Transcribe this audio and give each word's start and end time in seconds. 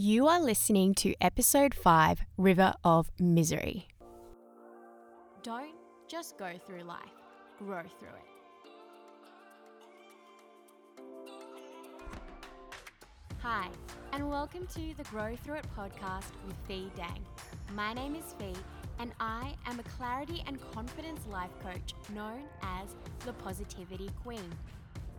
You 0.00 0.28
are 0.28 0.40
listening 0.40 0.94
to 0.94 1.12
episode 1.20 1.74
5 1.74 2.20
River 2.36 2.72
of 2.84 3.10
Misery. 3.18 3.88
Don't 5.42 5.74
just 6.06 6.38
go 6.38 6.52
through 6.64 6.84
life, 6.84 7.00
grow 7.58 7.82
through 7.98 8.10
it. 8.10 8.24
Hi, 13.38 13.66
and 14.12 14.30
welcome 14.30 14.68
to 14.68 14.94
the 14.96 15.02
Grow 15.10 15.34
Through 15.42 15.56
It 15.56 15.66
podcast 15.76 16.30
with 16.46 16.54
Fee 16.68 16.92
Dang. 16.96 17.26
My 17.74 17.92
name 17.92 18.14
is 18.14 18.36
Fee, 18.38 18.54
and 19.00 19.10
I 19.18 19.56
am 19.66 19.80
a 19.80 19.82
clarity 19.82 20.44
and 20.46 20.60
confidence 20.70 21.26
life 21.28 21.50
coach 21.60 21.94
known 22.14 22.44
as 22.62 22.94
the 23.26 23.32
Positivity 23.32 24.10
Queen. 24.22 24.48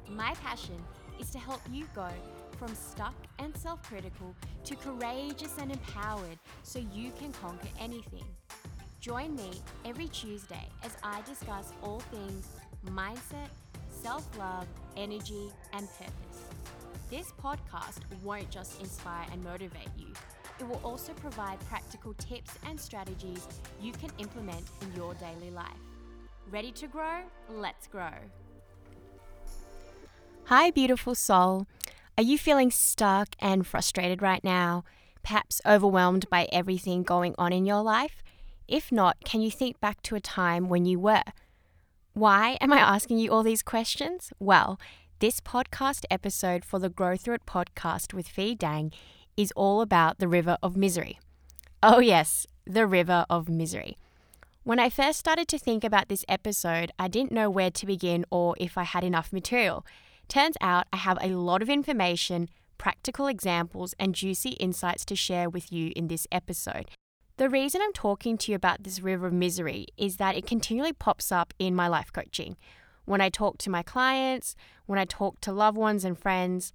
My 0.09 0.33
passion 0.35 0.81
is 1.19 1.31
to 1.31 1.37
help 1.37 1.59
you 1.69 1.85
go 1.93 2.07
from 2.59 2.75
stuck 2.75 3.15
and 3.39 3.55
self 3.55 3.81
critical 3.83 4.35
to 4.65 4.75
courageous 4.75 5.57
and 5.59 5.71
empowered 5.71 6.37
so 6.63 6.79
you 6.93 7.11
can 7.17 7.31
conquer 7.31 7.69
anything. 7.79 8.25
Join 8.99 9.35
me 9.35 9.51
every 9.85 10.09
Tuesday 10.09 10.67
as 10.83 10.97
I 11.03 11.21
discuss 11.21 11.71
all 11.81 12.01
things 12.11 12.47
mindset, 12.91 13.47
self 13.89 14.27
love, 14.37 14.67
energy, 14.97 15.49
and 15.73 15.87
purpose. 15.97 16.43
This 17.09 17.31
podcast 17.41 17.99
won't 18.23 18.49
just 18.51 18.79
inspire 18.81 19.25
and 19.31 19.43
motivate 19.43 19.89
you, 19.97 20.13
it 20.59 20.67
will 20.67 20.81
also 20.83 21.13
provide 21.13 21.59
practical 21.61 22.13
tips 22.15 22.51
and 22.67 22.79
strategies 22.79 23.47
you 23.81 23.93
can 23.93 24.09
implement 24.17 24.65
in 24.81 24.93
your 24.95 25.13
daily 25.15 25.51
life. 25.51 25.65
Ready 26.51 26.71
to 26.73 26.87
grow? 26.87 27.21
Let's 27.49 27.87
grow. 27.87 28.11
Hi, 30.45 30.71
beautiful 30.71 31.15
soul. 31.15 31.67
Are 32.19 32.31
you 32.31 32.37
feeling 32.37 32.69
stuck 32.69 33.29
and 33.39 33.65
frustrated 33.65 34.21
right 34.21 34.43
now? 34.43 34.83
Perhaps 35.23 35.61
overwhelmed 35.65 36.29
by 36.29 36.49
everything 36.51 37.01
going 37.01 37.33
on 37.37 37.53
in 37.53 37.65
your 37.65 37.81
life? 37.81 38.21
If 38.67 38.91
not, 38.91 39.23
can 39.23 39.39
you 39.39 39.49
think 39.49 39.79
back 39.79 40.01
to 40.01 40.15
a 40.15 40.19
time 40.19 40.67
when 40.67 40.83
you 40.83 40.99
were? 40.99 41.23
Why 42.11 42.57
am 42.59 42.73
I 42.73 42.79
asking 42.79 43.19
you 43.19 43.31
all 43.31 43.41
these 43.41 43.63
questions? 43.63 44.33
Well, 44.37 44.77
this 45.19 45.39
podcast 45.39 46.03
episode 46.11 46.65
for 46.65 46.77
the 46.77 46.89
Grow 46.89 47.15
Through 47.15 47.35
It 47.35 47.45
podcast 47.45 48.13
with 48.13 48.27
Fee 48.27 48.53
Dang 48.53 48.91
is 49.37 49.53
all 49.55 49.79
about 49.79 50.19
the 50.19 50.27
river 50.27 50.57
of 50.61 50.75
misery. 50.75 51.19
Oh, 51.81 51.99
yes, 52.01 52.45
the 52.65 52.85
river 52.85 53.25
of 53.29 53.47
misery. 53.47 53.97
When 54.63 54.77
I 54.77 54.89
first 54.89 55.19
started 55.19 55.47
to 55.47 55.57
think 55.57 55.85
about 55.85 56.09
this 56.09 56.25
episode, 56.27 56.91
I 56.99 57.07
didn't 57.07 57.31
know 57.31 57.49
where 57.49 57.71
to 57.71 57.85
begin 57.85 58.25
or 58.29 58.55
if 58.59 58.77
I 58.77 58.83
had 58.83 59.05
enough 59.05 59.31
material. 59.31 59.85
Turns 60.29 60.55
out 60.61 60.85
I 60.93 60.97
have 60.97 61.17
a 61.21 61.29
lot 61.29 61.63
of 61.63 61.69
information, 61.69 62.49
practical 62.77 63.25
examples, 63.25 63.95
and 63.99 64.13
juicy 64.13 64.51
insights 64.51 65.03
to 65.05 65.15
share 65.15 65.49
with 65.49 65.71
you 65.71 65.91
in 65.95 66.07
this 66.07 66.27
episode. 66.31 66.91
The 67.37 67.49
reason 67.49 67.81
I'm 67.81 67.93
talking 67.93 68.37
to 68.37 68.51
you 68.51 68.55
about 68.55 68.83
this 68.83 68.99
river 69.01 69.25
of 69.25 69.33
misery 69.33 69.87
is 69.97 70.17
that 70.17 70.37
it 70.37 70.45
continually 70.45 70.93
pops 70.93 71.31
up 71.31 71.51
in 71.57 71.73
my 71.73 71.87
life 71.87 72.13
coaching. 72.13 72.57
When 73.05 73.21
I 73.21 73.29
talk 73.29 73.57
to 73.59 73.71
my 73.71 73.81
clients, 73.81 74.55
when 74.85 74.99
I 74.99 75.05
talk 75.05 75.41
to 75.41 75.51
loved 75.51 75.77
ones 75.77 76.05
and 76.05 76.15
friends, 76.15 76.73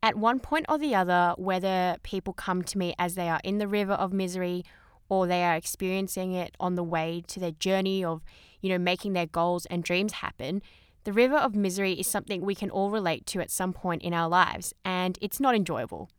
at 0.00 0.14
one 0.14 0.38
point 0.38 0.66
or 0.68 0.78
the 0.78 0.94
other, 0.94 1.34
whether 1.38 1.96
people 2.04 2.34
come 2.34 2.62
to 2.62 2.78
me 2.78 2.94
as 3.00 3.16
they 3.16 3.28
are 3.28 3.40
in 3.42 3.58
the 3.58 3.66
river 3.66 3.94
of 3.94 4.12
misery 4.12 4.62
or 5.08 5.26
they 5.26 5.42
are 5.42 5.56
experiencing 5.56 6.34
it 6.34 6.54
on 6.60 6.76
the 6.76 6.84
way 6.84 7.24
to 7.26 7.40
their 7.40 7.50
journey 7.50 8.04
of, 8.04 8.22
you 8.60 8.68
know, 8.68 8.78
making 8.78 9.12
their 9.12 9.26
goals 9.26 9.66
and 9.66 9.82
dreams 9.82 10.12
happen, 10.12 10.62
the 11.06 11.12
river 11.12 11.36
of 11.36 11.54
misery 11.54 11.92
is 11.92 12.08
something 12.08 12.40
we 12.40 12.56
can 12.56 12.68
all 12.68 12.90
relate 12.90 13.26
to 13.26 13.40
at 13.40 13.48
some 13.48 13.72
point 13.72 14.02
in 14.02 14.12
our 14.12 14.28
lives, 14.28 14.74
and 14.84 15.16
it's 15.22 15.38
not 15.38 15.54
enjoyable. 15.54 16.10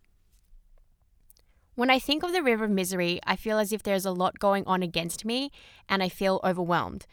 When 1.76 1.90
I 1.90 2.00
think 2.00 2.24
of 2.24 2.32
the 2.32 2.42
river 2.42 2.64
of 2.64 2.72
misery, 2.72 3.20
I 3.28 3.36
feel 3.36 3.60
as 3.60 3.74
if 3.74 3.84
there's 3.84 4.06
a 4.06 4.12
lot 4.12 4.40
going 4.40 4.64
on 4.66 4.82
against 4.82 5.26
me 5.26 5.52
and 5.90 6.02
I 6.02 6.08
feel 6.08 6.40
overwhelmed. 6.42 7.06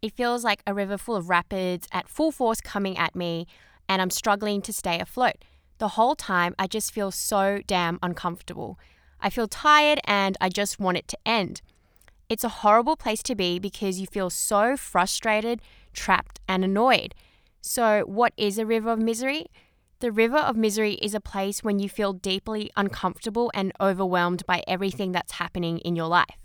It 0.00 0.12
feels 0.12 0.44
like 0.44 0.62
a 0.68 0.72
river 0.72 0.96
full 0.96 1.16
of 1.16 1.28
rapids 1.28 1.88
at 1.90 2.08
full 2.08 2.30
force 2.30 2.60
coming 2.60 2.96
at 2.96 3.16
me, 3.16 3.48
and 3.88 4.00
I'm 4.00 4.10
struggling 4.10 4.62
to 4.62 4.72
stay 4.72 5.00
afloat. 5.00 5.44
The 5.78 5.96
whole 5.98 6.14
time, 6.14 6.54
I 6.60 6.68
just 6.68 6.94
feel 6.94 7.10
so 7.10 7.60
damn 7.66 7.98
uncomfortable. 8.04 8.78
I 9.20 9.30
feel 9.30 9.48
tired 9.48 9.98
and 10.04 10.36
I 10.40 10.48
just 10.48 10.78
want 10.78 10.98
it 10.98 11.08
to 11.08 11.18
end. 11.26 11.60
It's 12.28 12.44
a 12.44 12.60
horrible 12.60 12.96
place 12.96 13.22
to 13.24 13.34
be 13.34 13.58
because 13.58 14.00
you 14.00 14.06
feel 14.06 14.30
so 14.30 14.76
frustrated, 14.76 15.60
trapped, 15.96 16.38
and 16.46 16.64
annoyed. 16.64 17.14
So, 17.60 18.04
what 18.06 18.32
is 18.36 18.58
a 18.58 18.66
river 18.66 18.90
of 18.90 19.00
misery? 19.00 19.46
The 19.98 20.12
river 20.12 20.36
of 20.36 20.56
misery 20.56 20.94
is 20.94 21.14
a 21.14 21.20
place 21.20 21.64
when 21.64 21.78
you 21.78 21.88
feel 21.88 22.12
deeply 22.12 22.70
uncomfortable 22.76 23.50
and 23.54 23.72
overwhelmed 23.80 24.46
by 24.46 24.62
everything 24.68 25.10
that's 25.10 25.32
happening 25.32 25.78
in 25.78 25.96
your 25.96 26.06
life. 26.06 26.38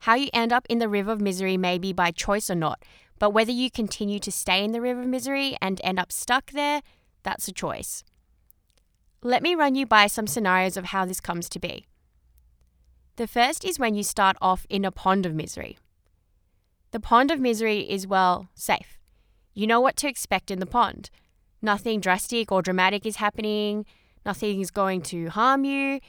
How 0.00 0.14
you 0.14 0.30
end 0.32 0.52
up 0.52 0.66
in 0.68 0.78
the 0.78 0.88
river 0.88 1.12
of 1.12 1.20
misery 1.20 1.56
may 1.56 1.78
be 1.78 1.92
by 1.92 2.10
choice 2.10 2.50
or 2.50 2.54
not, 2.54 2.82
but 3.18 3.30
whether 3.30 3.52
you 3.52 3.70
continue 3.70 4.18
to 4.20 4.32
stay 4.32 4.64
in 4.64 4.72
the 4.72 4.80
river 4.80 5.02
of 5.02 5.06
misery 5.06 5.56
and 5.60 5.80
end 5.84 5.98
up 5.98 6.10
stuck 6.10 6.50
there, 6.52 6.82
that's 7.22 7.46
a 7.46 7.52
choice. 7.52 8.02
Let 9.22 9.42
me 9.42 9.54
run 9.54 9.74
you 9.74 9.86
by 9.86 10.06
some 10.06 10.26
scenarios 10.26 10.76
of 10.76 10.86
how 10.86 11.04
this 11.04 11.20
comes 11.20 11.48
to 11.50 11.58
be. 11.58 11.86
The 13.16 13.26
first 13.26 13.64
is 13.64 13.78
when 13.78 13.94
you 13.94 14.02
start 14.02 14.36
off 14.40 14.66
in 14.68 14.84
a 14.84 14.90
pond 14.90 15.26
of 15.26 15.34
misery. 15.34 15.78
The 16.92 17.00
pond 17.00 17.30
of 17.30 17.40
misery 17.40 17.80
is, 17.80 18.06
well, 18.06 18.48
safe. 18.54 18.98
You 19.54 19.66
know 19.66 19.80
what 19.80 19.96
to 19.96 20.08
expect 20.08 20.50
in 20.50 20.60
the 20.60 20.66
pond. 20.66 21.10
Nothing 21.62 22.00
drastic 22.00 22.52
or 22.52 22.62
dramatic 22.62 23.06
is 23.06 23.16
happening, 23.16 23.86
nothing 24.24 24.60
is 24.60 24.70
going 24.70 25.02
to 25.02 25.28
harm 25.30 25.64
you, 25.64 26.00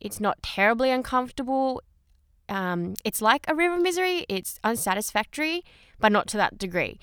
it's 0.00 0.20
not 0.20 0.42
terribly 0.42 0.90
uncomfortable. 0.90 1.82
Um, 2.48 2.94
it's 3.04 3.22
like 3.22 3.44
a 3.48 3.54
river 3.54 3.76
of 3.76 3.82
misery, 3.82 4.26
it's 4.28 4.58
unsatisfactory, 4.64 5.62
but 6.00 6.12
not 6.12 6.26
to 6.28 6.36
that 6.36 6.58
degree. 6.58 6.98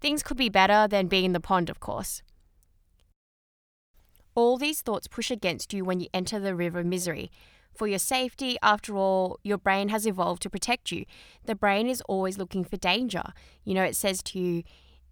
Things 0.00 0.22
could 0.22 0.36
be 0.36 0.48
better 0.48 0.86
than 0.88 1.08
being 1.08 1.24
in 1.26 1.32
the 1.32 1.40
pond, 1.40 1.68
of 1.68 1.80
course. 1.80 2.22
All 4.34 4.56
these 4.56 4.82
thoughts 4.82 5.08
push 5.08 5.30
against 5.30 5.72
you 5.72 5.84
when 5.84 6.00
you 6.00 6.08
enter 6.14 6.38
the 6.38 6.54
river 6.54 6.80
of 6.80 6.86
misery 6.86 7.30
for 7.78 7.86
your 7.86 8.00
safety. 8.00 8.58
After 8.62 8.96
all, 8.96 9.38
your 9.42 9.56
brain 9.56 9.88
has 9.88 10.06
evolved 10.06 10.42
to 10.42 10.50
protect 10.50 10.90
you. 10.90 11.04
The 11.46 11.54
brain 11.54 11.88
is 11.88 12.02
always 12.02 12.36
looking 12.36 12.64
for 12.64 12.76
danger. 12.76 13.22
You 13.64 13.74
know, 13.74 13.84
it 13.84 13.96
says 13.96 14.22
to 14.24 14.38
you, 14.38 14.64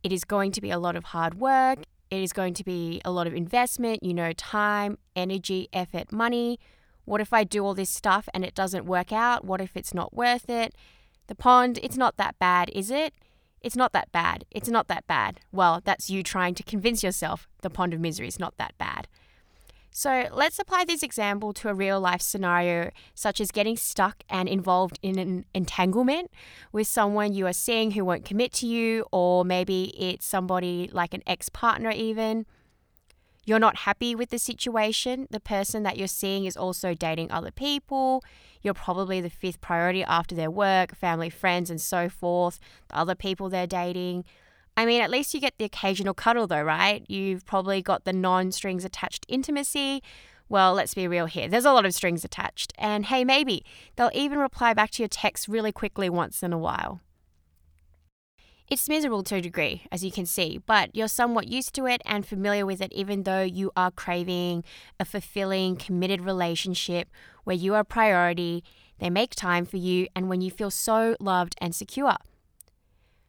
it 0.03 0.13
is 0.13 0.25
going 0.25 0.53
to 0.53 0.61
be 0.61 0.71
a 0.71 0.79
lot 0.79 0.97
of 0.97 1.05
hard 1.05 1.35
work, 1.35 1.79
it 2.11 2.23
is 2.23 2.33
going 2.33 2.55
to 2.55 2.65
be 2.65 3.01
a 3.05 3.11
lot 3.11 3.27
of 3.27 3.35
investment, 3.35 4.03
you 4.03 4.15
know, 4.15 4.33
time, 4.33 4.99
energy, 5.17 5.69
effort, 5.73 6.13
money. 6.13 6.59
What 7.05 7.21
if 7.21 7.33
I 7.33 7.45
do 7.45 7.65
all 7.65 7.75
this 7.75 7.91
stuff 7.91 8.29
and 8.35 8.45
it 8.45 8.55
doesn't 8.55 8.85
work 8.85 9.13
out? 9.13 9.45
What 9.45 9.61
if 9.61 9.77
it's 9.77 9.95
not 9.95 10.15
worth 10.15 10.49
it? 10.51 10.75
The 11.29 11.35
pond, 11.35 11.79
it's 11.83 11.97
not 11.97 12.17
that 12.17 12.39
bad, 12.39 12.71
is 12.73 12.91
it? 12.91 13.15
It's 13.61 13.77
not 13.77 13.93
that 13.93 14.13
bad. 14.13 14.45
It's 14.51 14.69
not 14.69 14.87
that 14.89 15.07
bad. 15.07 15.41
Well, 15.51 15.81
that's 15.85 16.11
you 16.11 16.23
trying 16.23 16.55
to 16.55 16.63
convince 16.63 17.03
yourself 17.03 17.49
the 17.63 17.71
pond 17.71 17.95
of 17.95 18.01
misery 18.01 18.29
is 18.29 18.39
not 18.39 18.57
that 18.59 18.75
bad. 18.79 19.09
So 19.97 20.29
let's 20.31 20.59
apply 20.59 20.85
this 20.85 21.03
example 21.03 21.55
to 21.55 21.71
a 21.71 21.75
real 21.75 21.99
life 21.99 22.21
scenario, 22.21 22.91
such 23.15 23.41
as 23.41 23.51
getting 23.51 23.79
stuck 23.79 24.25
and 24.29 24.47
involved 24.47 24.99
in 25.01 25.19
an 25.19 25.47
entanglement 25.55 26.31
with 26.71 26.87
someone 26.87 27.33
you 27.33 27.47
are 27.47 27.55
seeing 27.55 27.93
who 27.93 28.05
won't 28.05 28.27
commit 28.27 28.53
to 28.55 28.67
you, 28.67 29.07
or 29.11 29.43
maybe 29.43 29.95
it's 29.99 30.27
somebody 30.27 30.91
like 30.93 31.15
an 31.15 31.23
ex 31.27 31.49
partner, 31.49 31.91
even. 31.91 32.45
You're 33.47 33.59
not 33.59 33.79
happy 33.79 34.15
with 34.15 34.29
the 34.29 34.39
situation. 34.39 35.29
The 35.31 35.41
person 35.41 35.83
that 35.85 35.97
you're 35.97 36.09
seeing 36.09 36.45
is 36.45 36.59
also 36.59 36.93
dating 36.93 37.31
other 37.31 37.51
people. 37.51 38.23
You're 38.61 38.75
probably 38.75 39.23
the 39.23 39.31
fifth 39.31 39.63
priority 39.63 40.05
after 40.05 40.35
their 40.35 40.51
work, 40.51 40.95
family, 40.95 41.31
friends, 41.31 41.71
and 41.71 41.81
so 41.81 42.11
forth, 42.11 42.61
the 42.89 42.99
other 42.99 43.15
people 43.15 43.49
they're 43.49 43.67
dating. 43.67 44.27
I 44.77 44.85
mean, 44.85 45.01
at 45.01 45.11
least 45.11 45.33
you 45.33 45.41
get 45.41 45.55
the 45.59 45.65
occasional 45.65 46.13
cuddle, 46.13 46.47
though, 46.47 46.63
right? 46.63 47.05
You've 47.09 47.47
probably 47.47 47.81
got 47.81 48.05
the 48.05 48.13
non 48.13 48.53
strings 48.53 48.85
attached 48.85 49.25
intimacy. 49.29 50.03
Well, 50.49 50.75
let's 50.75 50.95
be 50.95 51.09
real 51.09 51.27
here. 51.27 51.49
There's 51.49 51.65
a 51.65 51.73
lot 51.73 51.87
of 51.87 51.95
strings 51.95 52.25
attached. 52.25 52.73
And 52.79 53.07
hey, 53.07 53.25
maybe 53.25 53.65
they'll 53.97 54.11
even 54.15 54.39
reply 54.39 54.75
back 54.75 54.91
to 54.93 55.03
your 55.03 55.09
text 55.09 55.49
really 55.49 55.73
quickly 55.73 56.09
once 56.09 56.43
in 56.43 56.53
a 56.53 56.59
while. 56.59 57.01
It's 58.69 58.89
miserable 58.89 59.23
to 59.25 59.37
a 59.37 59.41
degree, 59.41 59.85
as 59.93 60.05
you 60.05 60.11
can 60.11 60.27
see, 60.27 60.59
but 60.59 60.95
you're 60.95 61.07
somewhat 61.07 61.47
used 61.47 61.73
to 61.77 61.87
it 61.87 62.03
and 62.05 62.27
familiar 62.27 62.67
with 62.67 62.81
it, 62.81 62.93
even 62.93 63.23
though 63.23 63.43
you 63.43 63.71
are 63.77 63.93
craving 63.93 64.65
a 64.99 65.05
fulfilling, 65.05 65.77
committed 65.77 66.21
relationship 66.21 67.09
where 67.45 67.55
you 67.55 67.75
are 67.75 67.81
a 67.81 67.85
priority, 67.85 68.65
they 68.99 69.09
make 69.09 69.37
time 69.37 69.67
for 69.67 69.77
you, 69.77 70.09
and 70.17 70.29
when 70.29 70.41
you 70.41 70.51
feel 70.51 70.73
so 70.73 71.17
loved 71.21 71.55
and 71.61 71.77
secure. 71.77 72.17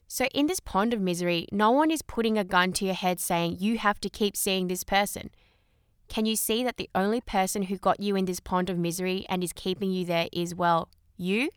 So, 0.07 0.25
in 0.33 0.47
this 0.47 0.61
pond 0.61 0.93
of 0.93 1.01
misery, 1.01 1.47
no 1.51 1.71
one 1.71 1.91
is 1.91 2.01
putting 2.01 2.37
a 2.37 2.45
gun 2.45 2.71
to 2.73 2.85
your 2.85 2.93
head 2.93 3.19
saying 3.19 3.57
you 3.59 3.77
have 3.77 3.99
to 3.99 4.09
keep 4.09 4.37
seeing 4.37 4.67
this 4.67 4.83
person. 4.83 5.29
Can 6.07 6.25
you 6.25 6.37
see 6.37 6.63
that 6.63 6.77
the 6.77 6.89
only 6.95 7.19
person 7.19 7.63
who 7.63 7.77
got 7.77 7.99
you 7.99 8.15
in 8.15 8.25
this 8.25 8.39
pond 8.39 8.69
of 8.69 8.77
misery 8.77 9.25
and 9.27 9.43
is 9.43 9.51
keeping 9.51 9.91
you 9.91 10.05
there 10.05 10.29
is, 10.31 10.55
well, 10.55 10.89
you? 11.17 11.49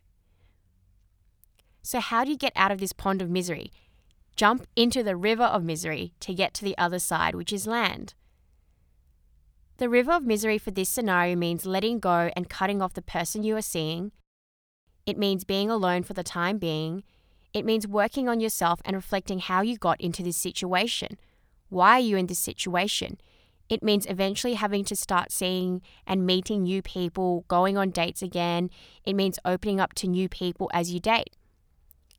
So, 1.81 2.01
how 2.01 2.25
do 2.25 2.31
you 2.31 2.37
get 2.37 2.51
out 2.57 2.71
of 2.71 2.79
this 2.79 2.91
pond 2.91 3.21
of 3.21 3.29
misery? 3.29 3.71
Jump 4.35 4.67
into 4.75 5.01
the 5.01 5.15
river 5.15 5.43
of 5.43 5.63
misery 5.63 6.13
to 6.19 6.33
get 6.33 6.53
to 6.55 6.65
the 6.65 6.77
other 6.77 6.99
side, 6.99 7.35
which 7.35 7.53
is 7.53 7.67
land. 7.67 8.13
The 9.77 9.89
river 9.89 10.11
of 10.11 10.25
misery 10.25 10.57
for 10.57 10.71
this 10.71 10.89
scenario 10.89 11.35
means 11.35 11.65
letting 11.65 11.99
go 11.99 12.31
and 12.35 12.49
cutting 12.49 12.81
off 12.81 12.93
the 12.93 13.01
person 13.01 13.43
you 13.43 13.55
are 13.55 13.61
seeing. 13.61 14.11
It 15.05 15.17
means 15.17 15.43
being 15.43 15.69
alone 15.69 16.03
for 16.03 16.13
the 16.13 16.23
time 16.23 16.57
being. 16.57 17.03
It 17.53 17.65
means 17.65 17.87
working 17.87 18.29
on 18.29 18.39
yourself 18.39 18.81
and 18.85 18.95
reflecting 18.95 19.39
how 19.39 19.61
you 19.61 19.77
got 19.77 19.99
into 19.99 20.23
this 20.23 20.37
situation. 20.37 21.17
Why 21.69 21.93
are 21.97 21.99
you 21.99 22.17
in 22.17 22.27
this 22.27 22.39
situation? 22.39 23.19
It 23.69 23.81
means 23.81 24.05
eventually 24.05 24.55
having 24.55 24.83
to 24.85 24.95
start 24.95 25.31
seeing 25.31 25.81
and 26.05 26.25
meeting 26.25 26.63
new 26.63 26.81
people, 26.81 27.45
going 27.47 27.77
on 27.77 27.91
dates 27.91 28.21
again. 28.21 28.69
It 29.05 29.15
means 29.15 29.39
opening 29.45 29.79
up 29.79 29.93
to 29.95 30.07
new 30.07 30.27
people 30.27 30.69
as 30.73 30.91
you 30.91 30.99
date. 30.99 31.35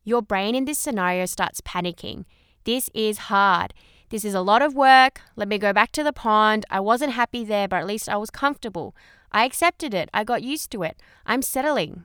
Your 0.03 0.21
brain 0.21 0.55
in 0.55 0.65
this 0.65 0.79
scenario 0.79 1.25
starts 1.25 1.61
panicking. 1.61 2.25
This 2.63 2.89
is 2.93 3.29
hard. 3.29 3.73
This 4.09 4.25
is 4.25 4.33
a 4.33 4.41
lot 4.41 4.61
of 4.61 4.75
work. 4.75 5.21
Let 5.35 5.47
me 5.47 5.57
go 5.57 5.73
back 5.73 5.91
to 5.93 6.03
the 6.03 6.13
pond. 6.13 6.65
I 6.69 6.79
wasn't 6.79 7.13
happy 7.13 7.43
there, 7.43 7.67
but 7.67 7.77
at 7.77 7.87
least 7.87 8.09
I 8.09 8.17
was 8.17 8.29
comfortable. 8.29 8.95
I 9.31 9.45
accepted 9.45 9.93
it. 9.93 10.09
I 10.13 10.23
got 10.23 10.43
used 10.43 10.71
to 10.71 10.83
it. 10.83 11.01
I'm 11.25 11.41
settling. 11.41 12.03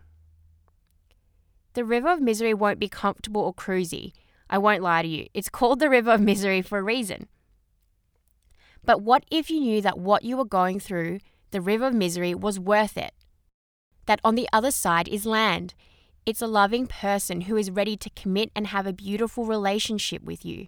The 1.78 1.84
river 1.84 2.08
of 2.08 2.20
misery 2.20 2.54
won't 2.54 2.80
be 2.80 2.88
comfortable 2.88 3.40
or 3.40 3.54
cruisy. 3.54 4.10
I 4.50 4.58
won't 4.58 4.82
lie 4.82 5.02
to 5.02 5.06
you. 5.06 5.28
It's 5.32 5.48
called 5.48 5.78
the 5.78 5.88
river 5.88 6.10
of 6.10 6.20
misery 6.20 6.60
for 6.60 6.78
a 6.78 6.82
reason. 6.82 7.28
But 8.84 9.00
what 9.00 9.24
if 9.30 9.48
you 9.48 9.60
knew 9.60 9.80
that 9.82 9.96
what 9.96 10.24
you 10.24 10.36
were 10.36 10.44
going 10.44 10.80
through, 10.80 11.20
the 11.52 11.60
river 11.60 11.86
of 11.86 11.94
misery, 11.94 12.34
was 12.34 12.58
worth 12.58 12.98
it? 12.98 13.12
That 14.06 14.18
on 14.24 14.34
the 14.34 14.48
other 14.52 14.72
side 14.72 15.06
is 15.06 15.24
land. 15.24 15.74
It's 16.26 16.42
a 16.42 16.48
loving 16.48 16.88
person 16.88 17.42
who 17.42 17.56
is 17.56 17.70
ready 17.70 17.96
to 17.98 18.10
commit 18.10 18.50
and 18.56 18.66
have 18.66 18.88
a 18.88 18.92
beautiful 18.92 19.44
relationship 19.44 20.24
with 20.24 20.44
you. 20.44 20.66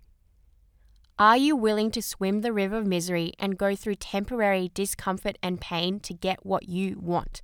Are 1.19 1.37
you 1.37 1.57
willing 1.57 1.91
to 1.91 2.03
swim 2.03 2.43
the 2.43 2.53
river 2.53 2.77
of 2.77 2.87
misery 2.87 3.33
and 3.37 3.59
go 3.59 3.75
through 3.75 3.97
temporary 3.97 4.71
discomfort 4.75 5.39
and 5.43 5.61
pain 5.61 5.99
to 5.99 6.15
get 6.15 6.47
what 6.47 6.69
you 6.69 7.01
want? 7.01 7.43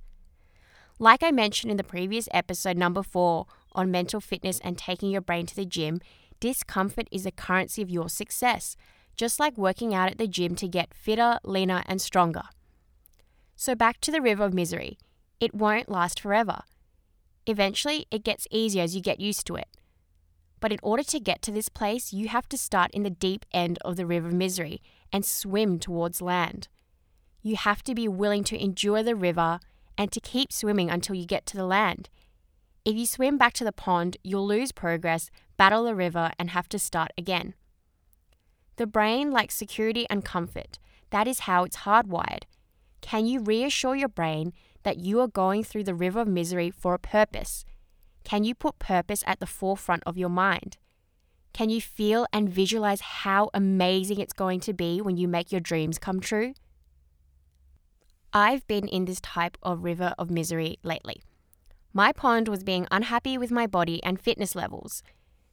Like 0.99 1.21
I 1.21 1.29
mentioned 1.31 1.69
in 1.69 1.77
the 1.77 1.83
previous 1.83 2.27
episode, 2.31 2.75
number 2.75 3.03
four, 3.03 3.45
on 3.77 3.91
mental 3.91 4.19
fitness 4.19 4.59
and 4.59 4.77
taking 4.77 5.11
your 5.11 5.21
brain 5.21 5.45
to 5.45 5.55
the 5.55 5.65
gym, 5.65 6.01
discomfort 6.39 7.07
is 7.11 7.23
the 7.23 7.31
currency 7.31 7.81
of 7.81 7.89
your 7.89 8.09
success, 8.09 8.75
just 9.15 9.39
like 9.39 9.57
working 9.57 9.93
out 9.93 10.11
at 10.11 10.17
the 10.17 10.27
gym 10.27 10.55
to 10.55 10.67
get 10.67 10.93
fitter, 10.93 11.39
leaner, 11.43 11.83
and 11.85 12.01
stronger. 12.01 12.43
So, 13.55 13.75
back 13.75 14.01
to 14.01 14.11
the 14.11 14.21
river 14.21 14.43
of 14.43 14.53
misery. 14.53 14.97
It 15.39 15.53
won't 15.53 15.89
last 15.89 16.19
forever. 16.19 16.61
Eventually, 17.45 18.05
it 18.11 18.23
gets 18.23 18.47
easier 18.51 18.83
as 18.83 18.95
you 18.95 19.01
get 19.01 19.19
used 19.19 19.47
to 19.47 19.55
it. 19.55 19.67
But 20.59 20.71
in 20.71 20.79
order 20.81 21.03
to 21.03 21.19
get 21.19 21.41
to 21.43 21.51
this 21.51 21.69
place, 21.69 22.11
you 22.11 22.27
have 22.27 22.49
to 22.49 22.57
start 22.57 22.91
in 22.91 23.03
the 23.03 23.09
deep 23.09 23.45
end 23.53 23.77
of 23.85 23.95
the 23.95 24.05
river 24.05 24.27
of 24.27 24.33
misery 24.33 24.81
and 25.13 25.23
swim 25.23 25.79
towards 25.79 26.21
land. 26.21 26.67
You 27.41 27.55
have 27.55 27.83
to 27.83 27.95
be 27.95 28.07
willing 28.07 28.43
to 28.45 28.61
endure 28.61 29.03
the 29.03 29.15
river 29.15 29.59
and 29.97 30.11
to 30.11 30.19
keep 30.19 30.51
swimming 30.51 30.89
until 30.89 31.15
you 31.15 31.25
get 31.25 31.45
to 31.47 31.57
the 31.57 31.65
land. 31.65 32.09
If 32.87 32.95
you 32.95 33.05
swim 33.05 33.37
back 33.37 33.51
to 33.55 33.65
the 33.65 33.73
pond, 33.73 34.15
you'll 34.23 34.47
lose 34.47 34.71
progress, 34.71 35.29
battle 35.57 35.83
the 35.83 35.93
river, 35.93 36.31
and 36.39 36.51
have 36.51 36.69
to 36.69 36.79
start 36.79 37.11
again. 37.17 37.53
The 38.77 38.87
brain 38.87 39.29
likes 39.29 39.55
security 39.55 40.07
and 40.09 40.23
comfort. 40.23 40.79
That 41.09 41.27
is 41.27 41.39
how 41.39 41.65
it's 41.65 41.79
hardwired. 41.79 42.43
Can 43.01 43.25
you 43.25 43.41
reassure 43.41 43.97
your 43.97 44.07
brain 44.07 44.53
that 44.83 44.99
you 44.99 45.19
are 45.19 45.27
going 45.27 45.65
through 45.65 45.83
the 45.83 45.93
river 45.93 46.21
of 46.21 46.29
misery 46.29 46.71
for 46.71 46.93
a 46.93 46.97
purpose? 46.99 47.65
Can 48.23 48.45
you 48.45 48.55
put 48.55 48.79
purpose 48.79 49.21
at 49.27 49.41
the 49.41 49.45
forefront 49.45 50.03
of 50.05 50.17
your 50.17 50.29
mind? 50.29 50.77
Can 51.51 51.69
you 51.69 51.81
feel 51.81 52.25
and 52.31 52.47
visualize 52.47 53.01
how 53.01 53.49
amazing 53.53 54.21
it's 54.21 54.31
going 54.31 54.61
to 54.61 54.71
be 54.71 55.01
when 55.01 55.17
you 55.17 55.27
make 55.27 55.51
your 55.51 55.59
dreams 55.59 55.99
come 55.99 56.21
true? 56.21 56.53
I've 58.31 58.65
been 58.65 58.87
in 58.87 59.03
this 59.03 59.19
type 59.19 59.57
of 59.61 59.83
river 59.83 60.15
of 60.17 60.31
misery 60.31 60.79
lately. 60.83 61.21
My 61.93 62.11
pond 62.11 62.47
was 62.47 62.63
being 62.63 62.87
unhappy 62.91 63.37
with 63.37 63.51
my 63.51 63.67
body 63.67 64.03
and 64.03 64.19
fitness 64.19 64.55
levels. 64.55 65.03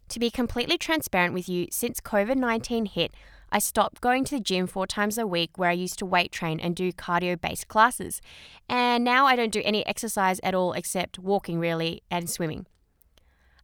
To 0.09 0.19
be 0.19 0.31
completely 0.31 0.77
transparent 0.77 1.33
with 1.33 1.49
you, 1.49 1.67
since 1.71 2.01
COVID 2.01 2.37
19 2.37 2.87
hit, 2.87 3.15
I 3.51 3.59
stopped 3.59 4.01
going 4.01 4.25
to 4.25 4.37
the 4.37 4.41
gym 4.41 4.67
four 4.67 4.87
times 4.87 5.17
a 5.17 5.27
week 5.27 5.57
where 5.57 5.71
I 5.71 5.75
used 5.75 5.99
to 6.01 6.07
weight 6.07 6.33
train 6.33 6.59
and 6.59 6.75
do 6.75 6.93
cardio 6.93 7.41
based 7.41 7.69
classes. 7.69 8.21
And 8.69 9.05
now 9.05 9.27
I 9.27 9.37
don't 9.37 9.53
do 9.53 9.63
any 9.65 9.87
exercise 9.87 10.41
at 10.43 10.55
all 10.55 10.73
except 10.73 11.19
walking, 11.19 11.59
really, 11.59 12.03
and 12.11 12.29
swimming. 12.29 12.67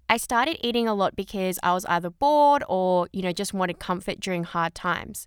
I 0.09 0.17
started 0.17 0.59
eating 0.67 0.89
a 0.89 0.95
lot 0.95 1.15
because 1.15 1.59
I 1.63 1.73
was 1.73 1.85
either 1.87 2.11
bored 2.11 2.65
or, 2.69 3.09
you 3.13 3.23
know, 3.23 3.33
just 3.33 3.55
wanted 3.55 3.79
comfort 3.79 4.21
during 4.21 4.45
hard 4.45 4.75
times. 4.75 5.27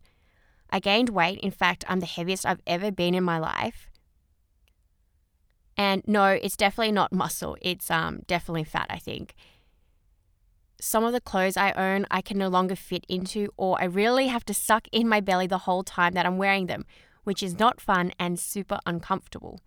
I 0.69 0.79
gained 0.79 1.09
weight. 1.09 1.39
In 1.39 1.51
fact, 1.51 1.85
I'm 1.87 1.99
the 1.99 2.05
heaviest 2.05 2.45
I've 2.45 2.61
ever 2.65 2.91
been 2.91 3.13
in 3.15 3.23
my 3.23 3.37
life. 3.37 3.89
And 5.77 6.03
no, 6.05 6.27
it's 6.27 6.57
definitely 6.57 6.91
not 6.91 7.11
muscle. 7.11 7.57
It's 7.61 7.89
um, 7.89 8.21
definitely 8.27 8.63
fat, 8.63 8.87
I 8.89 8.99
think 8.99 9.35
some 10.83 11.05
of 11.05 11.13
the 11.13 11.21
clothes 11.21 11.55
I 11.55 11.71
own 11.71 12.05
I 12.11 12.21
can 12.21 12.37
no 12.37 12.49
longer 12.49 12.75
fit 12.75 13.05
into, 13.07 13.47
or 13.55 13.81
I 13.81 13.85
really 13.85 14.27
have 14.27 14.43
to 14.45 14.53
suck 14.53 14.89
in 14.91 15.07
my 15.07 15.21
belly 15.21 15.47
the 15.47 15.59
whole 15.59 15.81
time 15.81 16.11
that 16.11 16.25
I'm 16.25 16.37
wearing 16.37 16.67
them, 16.67 16.85
which 17.23 17.41
is 17.41 17.57
not 17.57 17.79
fun 17.79 18.11
and 18.19 18.37
super 18.37 18.79
uncomfortable. 18.85 19.61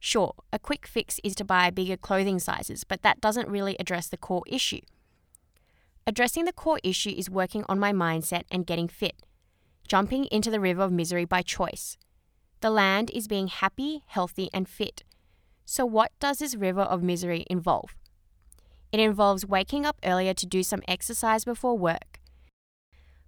Sure, 0.00 0.32
a 0.50 0.58
quick 0.58 0.86
fix 0.86 1.20
is 1.22 1.34
to 1.34 1.44
buy 1.44 1.68
bigger 1.68 1.98
clothing 1.98 2.38
sizes, 2.38 2.84
but 2.84 3.02
that 3.02 3.20
doesn't 3.20 3.50
really 3.50 3.76
address 3.78 4.08
the 4.08 4.16
core 4.16 4.44
issue. 4.46 4.80
Addressing 6.06 6.46
the 6.46 6.54
core 6.54 6.80
issue 6.82 7.12
is 7.14 7.28
working 7.28 7.64
on 7.68 7.78
my 7.78 7.92
mindset 7.92 8.44
and 8.50 8.66
getting 8.66 8.88
fit, 8.88 9.22
jumping 9.86 10.24
into 10.26 10.50
the 10.50 10.60
river 10.60 10.80
of 10.80 10.92
misery 10.92 11.26
by 11.26 11.42
choice. 11.42 11.98
The 12.60 12.70
land 12.70 13.10
is 13.10 13.28
being 13.28 13.48
happy, 13.48 14.02
healthy, 14.06 14.50
and 14.52 14.68
fit. 14.68 15.04
So, 15.64 15.86
what 15.86 16.12
does 16.18 16.38
this 16.38 16.56
river 16.56 16.80
of 16.80 17.02
misery 17.02 17.44
involve? 17.48 17.94
It 18.90 19.00
involves 19.00 19.46
waking 19.46 19.84
up 19.84 19.98
earlier 20.02 20.34
to 20.34 20.46
do 20.46 20.62
some 20.62 20.82
exercise 20.88 21.44
before 21.44 21.76
work, 21.76 22.18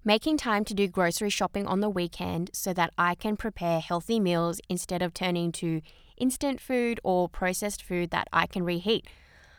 making 0.05 0.39
time 0.39 0.65
to 0.65 0.75
do 0.75 0.89
grocery 0.89 1.31
shopping 1.31 1.67
on 1.67 1.81
the 1.81 1.91
weekend 1.91 2.51
so 2.55 2.73
that 2.73 2.93
I 2.97 3.15
can 3.15 3.37
prepare 3.37 3.81
healthy 3.81 4.19
meals 4.19 4.61
instead 4.69 5.03
of 5.03 5.13
turning 5.13 5.53
to 5.53 5.83
instant 6.17 6.61
food 6.61 6.99
or 7.05 7.29
processed 7.29 7.83
food 7.83 8.11
that 8.11 8.29
I 8.33 8.47
can 8.47 8.65
reheat. 8.65 9.07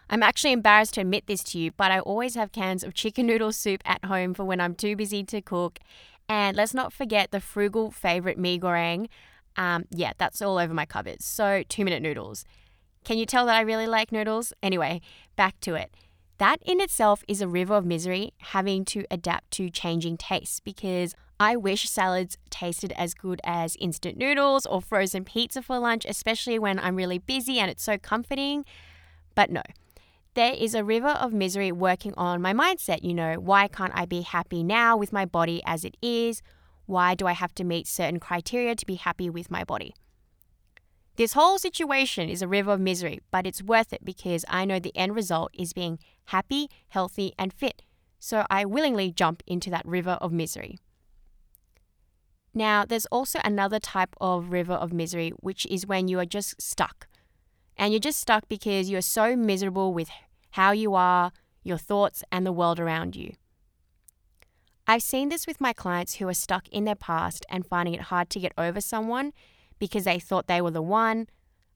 I'm 0.10 0.24
actually 0.24 0.52
embarrassed 0.52 0.96
to 0.96 1.02
admit 1.02 1.28
this 1.28 1.44
to 1.46 1.60
you, 1.60 1.72
but 1.72 1.92
I 1.92 2.00
always 2.00 2.36
have 2.36 2.52
cans 2.52 2.84
of 2.84 2.94
chicken 2.94 3.28
noodle 3.28 3.54
soup 3.54 3.82
at 3.86 4.04
home 4.04 4.34
for 4.34 4.44
when 4.44 4.60
I'm 4.60 4.76
too 4.76 4.96
busy 4.96 5.24
to 5.26 5.42
cook. 5.42 5.80
And 6.28 6.58
let's 6.58 6.74
not 6.74 6.92
forget 6.92 7.32
the 7.32 7.40
frugal 7.40 7.92
favorite 7.92 8.38
mee 8.38 8.60
goreng. 8.60 9.08
Um, 9.58 9.86
yeah, 9.90 10.14
that's 10.18 10.42
all 10.42 10.58
over 10.58 10.74
my 10.74 10.86
cupboards. 10.86 11.26
So, 11.26 11.64
two 11.68 11.84
minute 11.84 12.02
noodles. 12.02 12.46
Can 13.04 13.18
you 13.18 13.26
tell 13.26 13.46
that 13.48 13.56
I 13.56 13.62
really 13.62 13.88
like 13.88 14.12
noodles? 14.12 14.54
Anyway, 14.62 15.02
back 15.36 15.60
to 15.62 15.76
it. 15.76 15.96
That 16.38 16.60
in 16.64 16.82
itself 16.82 17.24
is 17.28 17.42
a 17.42 17.48
river 17.48 17.76
of 17.76 17.86
misery 17.86 18.34
having 18.40 18.84
to 18.86 19.06
adapt 19.12 19.52
to 19.52 19.70
changing 19.70 20.18
tastes 20.18 20.60
because 20.60 21.14
I 21.40 21.56
wish 21.56 21.90
salads 21.90 22.38
tasted 22.50 22.94
as 22.94 23.14
good 23.14 23.42
as 23.44 23.76
instant 23.80 24.18
noodles 24.18 24.66
or 24.66 24.82
frozen 24.82 25.24
pizza 25.24 25.62
for 25.62 25.80
lunch, 25.80 26.06
especially 26.08 26.60
when 26.60 26.80
I'm 26.80 26.96
really 26.96 27.18
busy 27.18 27.60
and 27.60 27.70
it's 27.70 27.84
so 27.84 27.98
comforting. 27.98 28.66
But 29.36 29.50
no, 29.50 29.62
there 30.34 30.54
is 30.54 30.74
a 30.76 30.84
river 30.84 31.10
of 31.10 31.34
misery 31.34 31.72
working 31.72 32.14
on 32.16 32.42
my 32.42 32.54
mindset. 32.54 33.04
You 33.04 33.14
know, 33.14 33.36
why 33.36 33.68
can't 33.68 33.92
I 33.96 34.06
be 34.06 34.22
happy 34.22 34.64
now 34.64 34.96
with 34.96 35.12
my 35.12 35.26
body 35.26 35.62
as 35.66 35.84
it 35.84 35.98
is? 36.02 36.42
Why 36.92 37.16
do 37.16 37.26
I 37.26 37.32
have 37.32 37.56
to 37.56 37.64
meet 37.64 37.88
certain 37.88 38.20
criteria 38.20 38.76
to 38.76 38.86
be 38.86 38.96
happy 38.96 39.30
with 39.30 39.50
my 39.50 39.64
body? 39.64 39.96
This 41.16 41.32
whole 41.32 41.58
situation 41.58 42.28
is 42.28 42.42
a 42.42 42.50
river 42.50 42.74
of 42.74 42.82
misery, 42.82 43.22
but 43.32 43.48
it's 43.48 43.64
worth 43.64 43.94
it 43.94 44.04
because 44.04 44.44
I 44.50 44.66
know 44.66 44.78
the 44.78 44.94
end 44.94 45.16
result 45.16 45.52
is 45.58 45.72
being 45.72 46.00
happy, 46.26 46.70
healthy, 46.90 47.32
and 47.40 47.54
fit. 47.54 47.84
So 48.20 48.46
I 48.50 48.66
willingly 48.66 49.10
jump 49.10 49.42
into 49.48 49.70
that 49.70 49.86
river 49.86 50.18
of 50.20 50.34
misery. 50.34 50.80
Now, 52.54 52.84
there's 52.84 53.06
also 53.06 53.40
another 53.46 53.80
type 53.80 54.14
of 54.20 54.52
river 54.52 54.74
of 54.74 54.92
misery, 54.92 55.30
which 55.40 55.66
is 55.68 55.88
when 55.88 56.10
you 56.10 56.20
are 56.20 56.26
just 56.26 56.62
stuck. 56.62 57.08
And 57.78 57.94
you're 57.94 58.02
just 58.02 58.20
stuck 58.20 58.50
because 58.50 58.90
you're 58.90 59.02
so 59.02 59.38
miserable 59.38 59.94
with 59.94 60.10
how 60.52 60.72
you 60.72 60.94
are, 60.96 61.32
your 61.64 61.78
thoughts, 61.78 62.22
and 62.34 62.46
the 62.46 62.52
world 62.52 62.82
around 62.82 63.16
you. 63.16 63.32
I've 64.92 65.02
seen 65.02 65.30
this 65.30 65.48
with 65.48 65.62
my 65.62 65.72
clients 65.72 66.16
who 66.16 66.28
are 66.28 66.34
stuck 66.34 66.68
in 66.68 66.84
their 66.84 66.96
past 66.96 67.46
and 67.48 67.66
finding 67.66 67.94
it 67.94 68.02
hard 68.02 68.30
to 68.32 68.42
get 68.42 68.52
over 68.58 68.82
someone 68.82 69.32
because 69.80 70.04
they 70.04 70.20
thought 70.20 70.48
they 70.48 70.60
were 70.60 70.70
the 70.70 70.82
one. 70.82 71.28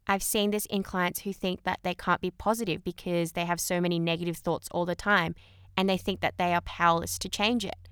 I've 0.05 0.21
seen 0.21 0.51
this 0.51 0.65
in 0.65 0.83
clients 0.83 1.21
who 1.21 1.31
think 1.31 1.63
that 1.63 1.79
they 1.81 1.95
can't 1.95 2.19
be 2.19 2.29
positive 2.29 2.83
because 2.83 3.31
they 3.31 3.45
have 3.45 3.61
so 3.61 3.79
many 3.79 3.99
negative 3.99 4.35
thoughts 4.35 4.67
all 4.69 4.85
the 4.85 4.95
time 4.95 5.33
and 5.77 5.87
they 5.87 5.95
think 5.95 6.19
that 6.19 6.37
they 6.37 6.53
are 6.53 6.59
powerless 6.59 7.17
to 7.19 7.29
change 7.29 7.63
it. 7.63 7.87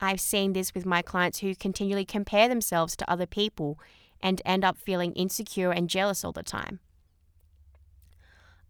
I've 0.00 0.20
seen 0.20 0.54
this 0.54 0.74
with 0.74 0.84
my 0.84 1.02
clients 1.02 1.38
who 1.38 1.54
continually 1.54 2.04
compare 2.04 2.48
themselves 2.48 2.96
to 2.96 3.08
other 3.08 3.26
people 3.26 3.78
and 4.20 4.42
end 4.44 4.64
up 4.64 4.76
feeling 4.76 5.12
insecure 5.12 5.70
and 5.70 5.88
jealous 5.88 6.24
all 6.24 6.32
the 6.32 6.42
time. 6.42 6.80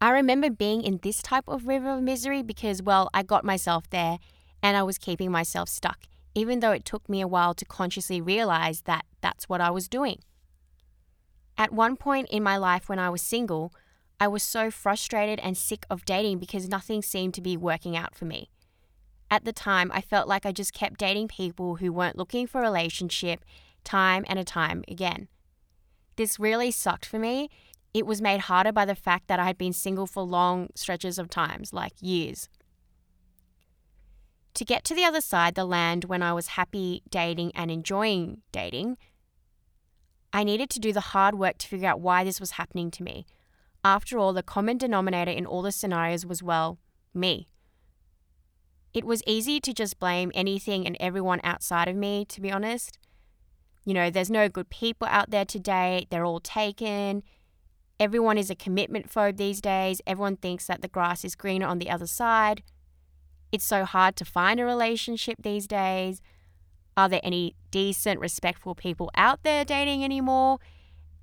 I 0.03 0.11
remember 0.11 0.51
being 0.51 0.83
in 0.83 1.01
this 1.03 1.23
type 1.23 1.49
of 1.49 1.67
river 1.67 1.89
of 1.93 2.03
misery 2.03 2.43
because, 2.43 2.83
well, 2.83 3.09
I 3.15 3.23
got 3.23 3.43
myself 3.43 3.89
there 3.89 4.19
and 4.63 4.77
I 4.77 4.83
was 4.83 4.99
keeping 4.99 5.31
myself 5.31 5.69
stuck, 5.69 6.05
even 6.35 6.61
though 6.61 6.73
it 6.73 6.85
took 6.85 7.09
me 7.09 7.21
a 7.21 7.29
while 7.29 7.55
to 7.55 7.65
consciously 7.65 8.21
realize 8.21 8.83
that 8.83 9.05
that's 9.21 9.49
what 9.49 9.61
I 9.61 9.71
was 9.71 9.89
doing. 9.89 10.21
At 11.57 11.73
one 11.73 11.97
point 11.97 12.29
in 12.31 12.43
my 12.43 12.57
life 12.57 12.89
when 12.89 12.99
I 12.99 13.11
was 13.11 13.23
single, 13.23 13.73
I 14.21 14.29
was 14.29 14.43
so 14.43 14.71
frustrated 14.71 15.39
and 15.41 15.57
sick 15.57 15.87
of 15.91 16.05
dating 16.05 16.39
because 16.39 16.69
nothing 16.69 17.03
seemed 17.03 17.35
to 17.35 17.41
be 17.41 17.57
working 17.57 17.97
out 17.97 18.15
for 18.15 18.25
me. 18.25 18.51
At 19.31 19.45
the 19.45 19.53
time, 19.53 19.91
I 19.93 20.01
felt 20.01 20.29
like 20.29 20.47
I 20.47 20.53
just 20.53 20.73
kept 20.73 20.99
dating 20.99 21.29
people 21.29 21.77
who 21.77 21.93
weren't 21.93 22.17
looking 22.17 22.47
for 22.47 22.61
a 22.61 22.63
relationship 22.63 23.45
time 23.85 24.25
and 24.29 24.39
a 24.39 24.45
time 24.45 24.85
again. 24.89 25.29
This 26.17 26.39
really 26.39 26.71
sucked 26.71 27.07
for 27.07 27.19
me. 27.19 27.49
It 27.95 28.07
was 28.07 28.21
made 28.21 28.41
harder 28.41 28.73
by 28.73 28.85
the 28.85 28.95
fact 28.95 29.29
that 29.29 29.39
I 29.39 29.45
had 29.45 29.59
been 29.59 29.73
single 29.73 30.07
for 30.07 30.23
long 30.23 30.69
stretches 30.75 31.19
of 31.19 31.31
times, 31.31 31.73
like 31.73 31.93
years. 32.01 32.49
To 34.59 34.65
get 34.65 34.83
to 34.87 34.95
the 34.95 35.05
other 35.05 35.21
side, 35.21 35.55
the 35.55 35.65
land, 35.65 36.07
when 36.07 36.21
I 36.21 36.33
was 36.33 36.49
happy 36.49 37.05
dating 37.09 37.53
and 37.55 37.71
enjoying 37.71 38.39
dating, 38.51 38.99
I 40.33 40.43
needed 40.43 40.69
to 40.71 40.81
do 40.81 40.93
the 40.93 41.13
hard 41.15 41.37
work 41.37 41.59
to 41.59 41.69
figure 41.69 41.89
out 41.89 42.01
why 42.01 42.25
this 42.25 42.41
was 42.41 42.51
happening 42.51 42.91
to 42.91 43.05
me. 43.05 43.25
After 43.85 44.19
all, 44.19 44.33
the 44.33 44.43
common 44.43 44.77
denominator 44.77 45.31
in 45.31 45.47
all 45.47 45.63
the 45.63 45.71
scenarios 45.71 46.27
was, 46.27 46.43
well, 46.43 46.81
me. 47.15 47.47
It 48.93 49.05
was 49.05 49.23
easy 49.29 49.61
to 49.61 49.73
just 49.73 50.01
blame 50.01 50.33
anything 50.35 50.89
and 50.89 50.97
everyone 50.99 51.41
outside 51.45 51.87
of 51.87 51.95
me, 51.95 52.25
to 52.25 52.41
be 52.41 52.51
honest. 52.51 52.99
You 53.85 53.95
know, 53.95 54.11
there's 54.11 54.29
no 54.29 54.49
good 54.49 54.71
people 54.71 55.07
out 55.07 55.31
there 55.31 55.45
to 55.45 55.61
date, 55.61 56.09
they're 56.11 56.25
all 56.25 56.41
taken. 56.41 57.23
Everyone 58.01 58.37
is 58.37 58.51
a 58.51 58.57
commitment 58.57 59.09
phobe 59.09 59.37
these 59.37 59.61
days. 59.61 60.03
Everyone 60.05 60.37
thinks 60.37 60.67
that 60.67 60.83
the 60.83 60.89
grass 60.89 61.25
is 61.25 61.37
greener 61.37 61.69
on 61.69 61.79
the 61.79 61.91
other 61.91 62.09
side. 62.09 62.65
It's 63.51 63.65
so 63.65 63.85
hard 63.85 64.17
to 64.17 64.25
find 64.25 64.61
a 64.61 64.65
relationship 64.65 65.37
these 65.43 65.67
days. 65.67 66.21
Are 66.97 67.09
there 67.09 67.21
any 67.23 67.55
decent, 67.71 68.21
respectful 68.21 68.75
people 68.75 69.11
out 69.15 69.43
there 69.43 69.65
dating 69.65 70.05
anymore? 70.05 70.59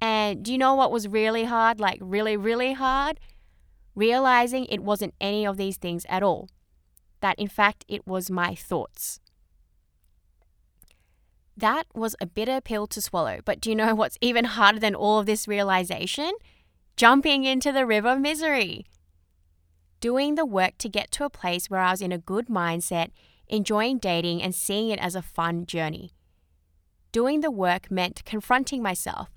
And 0.02 0.44
do 0.44 0.52
you 0.52 0.58
know 0.58 0.76
what 0.76 0.92
was 0.92 1.08
really 1.08 1.44
hard? 1.46 1.80
Like, 1.80 2.00
really, 2.02 2.38
really 2.38 2.74
hard? 2.74 3.20
Realizing 3.94 4.66
it 4.66 4.84
wasn't 4.84 5.14
any 5.22 5.46
of 5.46 5.58
these 5.58 5.78
things 5.78 6.06
at 6.10 6.24
all. 6.24 6.50
That, 7.22 7.38
in 7.40 7.48
fact, 7.48 7.86
it 7.88 8.06
was 8.08 8.30
my 8.30 8.56
thoughts. 8.56 9.20
That 11.58 11.86
was 11.94 12.16
a 12.20 12.26
bitter 12.26 12.60
pill 12.60 12.88
to 12.88 13.02
swallow. 13.02 13.40
But 13.46 13.62
do 13.62 13.70
you 13.70 13.76
know 13.76 13.96
what's 13.96 14.18
even 14.20 14.46
harder 14.46 14.80
than 14.80 14.96
all 14.96 15.20
of 15.20 15.26
this 15.26 15.48
realization? 15.48 16.32
Jumping 16.98 17.46
into 17.46 17.72
the 17.72 17.86
river 17.86 18.10
of 18.10 18.20
misery 18.20 18.86
doing 20.06 20.36
the 20.36 20.46
work 20.46 20.78
to 20.78 20.88
get 20.88 21.10
to 21.10 21.24
a 21.24 21.32
place 21.32 21.68
where 21.68 21.80
I 21.80 21.90
was 21.90 22.00
in 22.00 22.12
a 22.12 22.20
good 22.20 22.46
mindset, 22.46 23.10
enjoying 23.48 23.98
dating, 23.98 24.40
and 24.40 24.54
seeing 24.54 24.90
it 24.92 25.00
as 25.00 25.16
a 25.16 25.22
fun 25.24 25.66
journey. 25.66 26.12
Doing 27.12 27.42
the 27.42 27.50
work 27.50 27.90
meant 27.90 28.24
confronting 28.24 28.84
myself, 28.84 29.30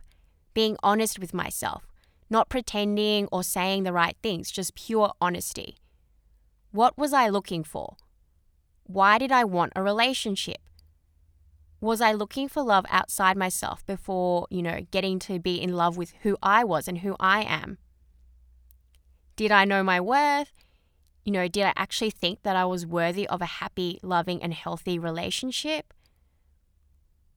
being 0.53 0.77
honest 0.83 1.19
with 1.19 1.33
myself, 1.33 1.87
not 2.29 2.51
pretending 2.51 3.29
or 3.33 3.43
saying 3.43 3.85
the 3.85 3.95
right 3.95 4.15
things, 4.23 4.51
just 4.51 4.75
pure 4.75 5.11
honesty. 5.23 5.79
What 6.71 6.99
was 6.99 7.15
I 7.15 7.31
looking 7.31 7.65
for? 7.65 7.97
Why 8.85 9.17
did 9.17 9.33
I 9.33 9.45
want 9.45 9.73
a 9.75 9.83
relationship? 9.83 10.61
Was 11.81 12.03
I 12.03 12.13
looking 12.13 12.47
for 12.47 12.63
love 12.63 12.85
outside 12.91 13.39
myself 13.39 13.87
before, 13.87 14.47
you 14.51 14.61
know, 14.61 14.81
getting 14.91 15.19
to 15.21 15.39
be 15.39 15.63
in 15.63 15.73
love 15.73 15.97
with 15.97 16.13
who 16.25 16.37
I 16.43 16.63
was 16.63 16.89
and 16.89 16.99
who 16.99 17.17
I 17.19 17.41
am? 17.45 17.79
Did 19.35 19.51
I 19.51 19.65
know 19.65 19.83
my 19.83 19.99
worth? 19.99 20.53
You 21.25 21.33
know, 21.33 21.49
did 21.49 21.65
I 21.65 21.73
actually 21.77 22.11
think 22.11 22.43
that 22.43 22.57
I 22.57 22.65
was 22.65 22.87
worthy 22.87 23.27
of 23.29 23.43
a 23.43 23.47
happy, 23.47 23.99
loving, 24.03 24.43
and 24.43 24.55
healthy 24.55 24.99
relationship? 24.99 25.93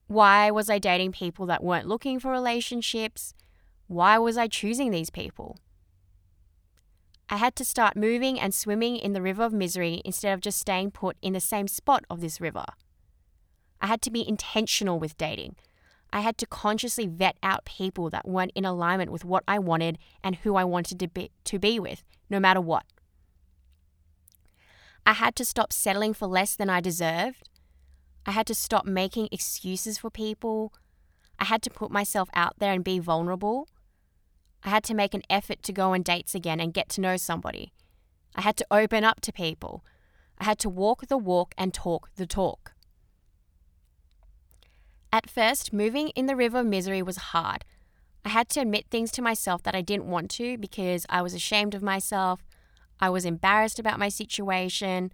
Why 0.07 0.51
was 0.51 0.69
I 0.69 0.79
dating 0.79 1.13
people 1.13 1.45
that 1.47 1.63
weren't 1.63 1.87
looking 1.87 2.19
for 2.19 2.31
relationships? 2.31 3.33
Why 3.87 4.17
was 4.17 4.37
I 4.37 4.47
choosing 4.47 4.91
these 4.91 5.09
people? 5.09 5.57
I 7.29 7.37
had 7.37 7.55
to 7.55 7.65
start 7.65 7.95
moving 7.95 8.37
and 8.37 8.53
swimming 8.53 8.97
in 8.97 9.13
the 9.13 9.21
river 9.21 9.43
of 9.43 9.53
misery 9.53 10.01
instead 10.03 10.33
of 10.33 10.41
just 10.41 10.59
staying 10.59 10.91
put 10.91 11.15
in 11.21 11.31
the 11.31 11.39
same 11.39 11.69
spot 11.69 12.03
of 12.09 12.19
this 12.19 12.41
river. 12.41 12.65
I 13.79 13.87
had 13.87 14.01
to 14.01 14.11
be 14.11 14.27
intentional 14.27 14.99
with 14.99 15.17
dating. 15.17 15.55
I 16.11 16.19
had 16.19 16.37
to 16.39 16.45
consciously 16.45 17.07
vet 17.07 17.37
out 17.41 17.63
people 17.63 18.09
that 18.09 18.27
weren't 18.27 18.51
in 18.53 18.65
alignment 18.65 19.11
with 19.11 19.23
what 19.23 19.43
I 19.47 19.59
wanted 19.59 19.97
and 20.21 20.35
who 20.35 20.55
I 20.55 20.65
wanted 20.65 20.99
to 20.99 21.07
be, 21.07 21.31
to 21.45 21.57
be 21.57 21.79
with, 21.79 22.03
no 22.29 22.39
matter 22.39 22.59
what. 22.59 22.83
I 25.11 25.15
had 25.15 25.35
to 25.35 25.43
stop 25.43 25.73
settling 25.73 26.13
for 26.13 26.25
less 26.25 26.55
than 26.55 26.69
I 26.69 26.79
deserved. 26.79 27.49
I 28.25 28.31
had 28.31 28.47
to 28.47 28.55
stop 28.55 28.85
making 28.85 29.27
excuses 29.29 29.97
for 29.97 30.09
people. 30.09 30.71
I 31.37 31.43
had 31.43 31.61
to 31.63 31.69
put 31.69 31.91
myself 31.91 32.29
out 32.33 32.53
there 32.59 32.71
and 32.71 32.81
be 32.81 32.97
vulnerable. 32.97 33.67
I 34.63 34.69
had 34.69 34.85
to 34.85 34.93
make 34.93 35.13
an 35.13 35.23
effort 35.29 35.63
to 35.63 35.73
go 35.73 35.93
on 35.93 36.01
dates 36.01 36.33
again 36.33 36.61
and 36.61 36.73
get 36.73 36.87
to 36.91 37.01
know 37.01 37.17
somebody. 37.17 37.73
I 38.35 38.41
had 38.41 38.55
to 38.55 38.65
open 38.71 39.03
up 39.03 39.19
to 39.21 39.33
people. 39.33 39.83
I 40.37 40.45
had 40.45 40.59
to 40.59 40.69
walk 40.69 41.07
the 41.07 41.17
walk 41.17 41.53
and 41.57 41.73
talk 41.73 42.11
the 42.15 42.25
talk. 42.25 42.71
At 45.11 45.29
first, 45.29 45.73
moving 45.73 46.07
in 46.15 46.27
the 46.27 46.37
river 46.37 46.59
of 46.59 46.67
misery 46.67 47.01
was 47.01 47.17
hard. 47.17 47.65
I 48.23 48.29
had 48.29 48.47
to 48.51 48.61
admit 48.61 48.85
things 48.89 49.11
to 49.11 49.21
myself 49.21 49.61
that 49.63 49.75
I 49.75 49.81
didn't 49.81 50.09
want 50.09 50.31
to 50.31 50.57
because 50.57 51.05
I 51.09 51.21
was 51.21 51.33
ashamed 51.33 51.75
of 51.75 51.83
myself. 51.83 52.39
I 53.01 53.09
was 53.09 53.25
embarrassed 53.25 53.79
about 53.79 53.99
my 53.99 54.09
situation. 54.09 55.11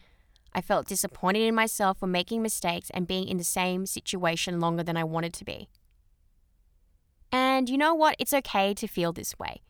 I 0.53 0.62
felt 0.62 0.88
disappointed 0.88 1.44
in 1.44 1.56
myself 1.56 2.00
for 2.00 2.08
making 2.08 2.41
mistakes 2.41 2.89
and 2.94 3.08
being 3.08 3.27
in 3.27 3.38
the 3.38 3.44
same 3.44 3.86
situation 3.86 4.60
longer 4.60 4.84
than 4.84 4.98
I 4.98 5.03
wanted 5.03 5.34
to 5.36 5.46
be. 5.46 5.70
And 7.32 7.70
you 7.70 7.77
know 7.77 7.94
what? 7.94 8.15
It's 8.20 8.34
okay 8.34 8.74
to 8.74 8.88
feel 8.88 9.13
this 9.13 9.39
way. 9.39 9.62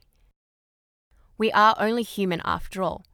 We 1.38 1.51
are 1.51 1.75
only 1.77 2.03
human 2.03 2.41
after 2.43 2.81
all. 2.81 3.05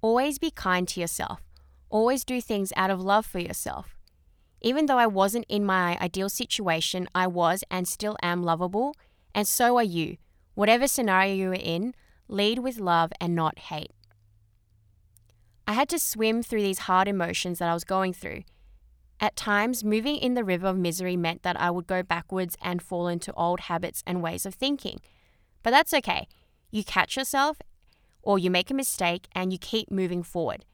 Always 0.00 0.38
be 0.38 0.50
kind 0.50 0.88
to 0.88 1.00
yourself. 1.00 1.40
Always 1.90 2.24
do 2.24 2.40
things 2.40 2.72
out 2.76 2.90
of 2.90 3.00
love 3.00 3.26
for 3.26 3.38
yourself. 3.38 3.96
Even 4.60 4.86
though 4.86 4.98
I 4.98 5.06
wasn't 5.06 5.46
in 5.48 5.64
my 5.64 5.98
ideal 6.00 6.28
situation, 6.28 7.08
I 7.14 7.26
was 7.26 7.62
and 7.70 7.86
still 7.86 8.16
am 8.22 8.42
lovable, 8.42 8.94
and 9.34 9.46
so 9.46 9.76
are 9.76 9.84
you. 9.84 10.16
Whatever 10.54 10.88
scenario 10.88 11.34
you 11.34 11.50
are 11.50 11.54
in, 11.54 11.94
lead 12.26 12.58
with 12.58 12.78
love 12.78 13.12
and 13.20 13.34
not 13.34 13.58
hate. 13.58 13.92
I 15.68 15.72
had 15.72 15.90
to 15.90 15.98
swim 15.98 16.42
through 16.42 16.62
these 16.62 16.78
hard 16.78 17.08
emotions 17.08 17.58
that 17.58 17.68
I 17.68 17.74
was 17.74 17.84
going 17.84 18.14
through. 18.14 18.44
At 19.20 19.36
times, 19.36 19.84
moving 19.84 20.16
in 20.16 20.32
the 20.32 20.42
river 20.42 20.66
of 20.66 20.78
misery 20.78 21.14
meant 21.14 21.42
that 21.42 21.60
I 21.60 21.70
would 21.70 21.86
go 21.86 22.02
backwards 22.02 22.56
and 22.62 22.80
fall 22.80 23.06
into 23.06 23.34
old 23.34 23.60
habits 23.60 24.02
and 24.06 24.22
ways 24.22 24.46
of 24.46 24.54
thinking. 24.54 24.98
But 25.62 25.72
that's 25.72 25.92
okay. 25.92 26.26
You 26.70 26.84
catch 26.84 27.18
yourself, 27.18 27.60
or 28.22 28.38
you 28.38 28.50
make 28.50 28.70
a 28.70 28.74
mistake, 28.74 29.28
and 29.34 29.52
you 29.52 29.58
keep 29.58 29.90
moving 29.90 30.22
forward. 30.22 30.64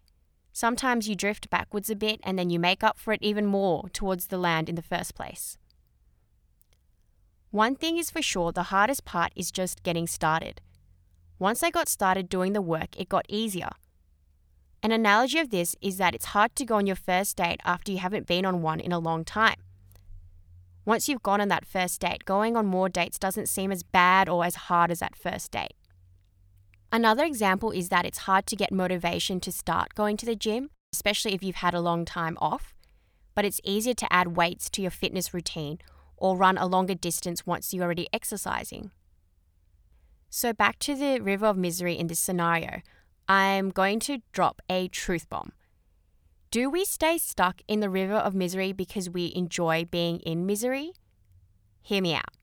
Sometimes 0.53 1.09
you 1.09 1.17
drift 1.17 1.51
backwards 1.51 1.91
a 1.91 1.97
bit 1.97 2.21
and 2.23 2.39
then 2.39 2.49
you 2.49 2.61
make 2.61 2.85
up 2.85 2.97
for 2.97 3.13
it 3.13 3.21
even 3.21 3.47
more 3.47 3.89
towards 3.89 4.29
the 4.29 4.39
land 4.39 4.69
in 4.69 4.77
the 4.77 4.83
first 4.83 5.17
place. 5.17 5.59
One 7.51 7.75
thing 7.75 7.99
is 7.99 8.13
for 8.13 8.23
sure 8.23 8.53
the 8.53 8.71
hardest 8.75 9.05
part 9.05 9.33
is 9.35 9.51
just 9.51 9.83
getting 9.83 10.07
started. 10.07 10.61
Once 11.41 11.65
I 11.65 11.71
got 11.71 11.89
started 11.89 12.29
doing 12.29 12.53
the 12.53 12.63
work, 12.63 12.97
it 12.97 13.09
got 13.09 13.27
easier. 13.29 13.71
An 14.85 14.93
analogy 14.93 15.39
of 15.39 15.49
this 15.49 15.75
is 15.81 15.97
that 15.97 16.15
it's 16.15 16.27
hard 16.27 16.55
to 16.57 16.67
go 16.67 16.75
on 16.77 16.87
your 16.87 16.95
first 16.95 17.39
date 17.39 17.59
after 17.65 17.91
you 17.91 17.97
haven't 17.97 18.27
been 18.27 18.45
on 18.45 18.61
one 18.61 18.81
in 18.81 18.93
a 18.93 18.99
long 18.99 19.25
time. 19.25 19.57
Once 20.85 21.09
you've 21.09 21.23
gone 21.23 21.41
on 21.41 21.49
that 21.49 21.65
first 21.65 22.03
date, 22.03 22.27
going 22.27 22.55
on 22.55 22.67
more 22.67 22.91
dates 22.91 23.19
doesn't 23.19 23.49
seem 23.49 23.73
as 23.73 23.83
bad 23.83 24.29
or 24.29 24.45
as 24.45 24.57
hard 24.57 24.91
as 24.91 24.99
that 24.99 25.17
first 25.17 25.51
date. 25.51 25.73
Another 26.93 27.25
example 27.25 27.71
is 27.71 27.89
that 27.89 28.05
it's 28.05 28.29
hard 28.29 28.47
to 28.47 28.57
get 28.57 28.71
motivation 28.71 29.41
to 29.41 29.51
start 29.51 29.95
going 29.95 30.19
to 30.19 30.27
the 30.27 30.37
gym, 30.37 30.69
especially 30.93 31.33
if 31.33 31.43
you've 31.43 31.65
had 31.65 31.73
a 31.73 31.81
long 31.81 32.05
time 32.05 32.37
off, 32.39 32.75
but 33.35 33.47
it's 33.47 33.63
easier 33.65 33.95
to 33.95 34.13
add 34.13 34.37
weights 34.37 34.69
to 34.69 34.83
your 34.83 34.91
fitness 34.91 35.33
routine 35.33 35.79
or 36.19 36.37
run 36.37 36.59
a 36.59 36.67
longer 36.67 36.95
distance 36.95 37.47
once 37.47 37.73
you're 37.73 37.85
already 37.85 38.07
exercising. 38.13 38.91
So, 40.29 40.53
back 40.53 40.79
to 40.81 40.95
the 40.95 41.21
river 41.21 41.47
of 41.47 41.57
misery 41.57 41.95
in 41.99 42.09
this 42.09 42.19
scenario, 42.19 42.83
I'm 43.29 43.71
going 43.71 44.01
to 44.01 44.23
drop 44.33 44.61
a 44.69 44.89
truth 44.89 45.29
bomb. 45.29 45.53
Do 46.51 46.71
we 46.71 46.85
stay 46.85 47.19
stuck 47.19 47.63
in 47.67 47.81
the 47.81 47.91
river 47.91 48.15
of 48.15 48.35
misery 48.35 48.73
because 48.73 49.11
we 49.11 49.33
enjoy 49.35 49.87
being 49.91 50.21
in 50.21 50.47
misery? 50.47 50.93
Hear 51.83 52.03
me 52.03 52.15
out. 52.15 52.37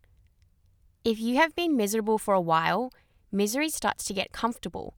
If 1.03 1.19
you 1.19 1.35
have 1.37 1.55
been 1.55 1.77
miserable 1.77 2.17
for 2.17 2.33
a 2.33 2.41
while, 2.41 2.91
misery 3.31 3.69
starts 3.69 4.03
to 4.05 4.13
get 4.13 4.31
comfortable. 4.31 4.95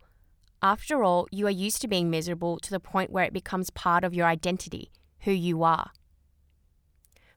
After 0.62 1.04
all, 1.04 1.28
you 1.32 1.46
are 1.48 1.52
used 1.52 1.82
to 1.82 1.88
being 1.88 2.10
miserable 2.10 2.58
to 2.60 2.72
the 2.72 2.80
point 2.80 3.12
where 3.12 3.26
it 3.26 3.34
becomes 3.34 3.70
part 3.70 4.04
of 4.04 4.14
your 4.14 4.26
identity, 4.26 4.92
who 5.20 5.32
you 5.32 5.64
are. 5.64 5.92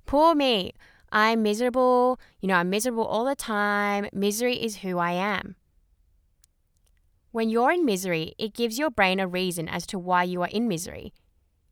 Poor 0.06 0.34
me. 0.34 0.72
I'm 1.12 1.42
miserable. 1.42 2.18
You 2.40 2.48
know, 2.48 2.54
I'm 2.54 2.70
miserable 2.70 3.04
all 3.04 3.24
the 3.24 3.36
time. 3.36 4.08
Misery 4.12 4.54
is 4.62 4.78
who 4.78 4.98
I 4.98 5.12
am. 5.12 5.56
When 7.36 7.50
you're 7.50 7.70
in 7.70 7.84
misery, 7.84 8.32
it 8.38 8.54
gives 8.54 8.78
your 8.78 8.88
brain 8.88 9.20
a 9.20 9.28
reason 9.28 9.68
as 9.68 9.86
to 9.88 9.98
why 9.98 10.22
you 10.22 10.40
are 10.40 10.48
in 10.48 10.66
misery. 10.68 11.12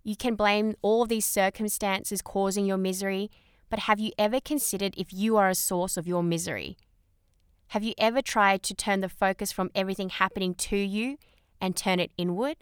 You 0.03 0.15
can 0.15 0.35
blame 0.35 0.75
all 0.83 1.07
these 1.07 1.25
circumstances 1.25 2.21
causing 2.21 2.67
your 2.67 2.77
misery, 2.77 3.31
but 3.71 3.79
have 3.79 3.99
you 3.99 4.13
ever 4.19 4.41
considered 4.43 4.93
if 4.99 5.11
you 5.11 5.39
are 5.39 5.49
a 5.49 5.55
source 5.55 5.97
of 5.97 6.07
your 6.07 6.23
misery? 6.23 6.77
Have 7.69 7.83
you 7.83 7.95
ever 7.97 8.21
tried 8.21 8.63
to 8.65 8.75
turn 8.75 9.01
the 9.01 9.09
focus 9.09 9.53
from 9.53 9.71
everything 9.75 10.11
happening 10.11 10.55
to 10.55 10.77
you 10.77 11.17
and 11.63 11.75
turn 11.75 11.99
it 11.99 12.13
inward? 12.19 12.59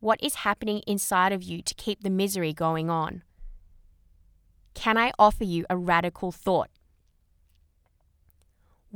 What 0.00 0.18
is 0.20 0.42
happening 0.42 0.82
inside 0.88 1.32
of 1.32 1.44
you 1.44 1.62
to 1.62 1.74
keep 1.76 2.02
the 2.02 2.10
misery 2.10 2.52
going 2.52 2.90
on? 2.90 3.22
Can 4.74 4.98
I 4.98 5.12
offer 5.20 5.44
you 5.44 5.64
a 5.70 5.76
radical 5.76 6.32
thought? 6.32 6.70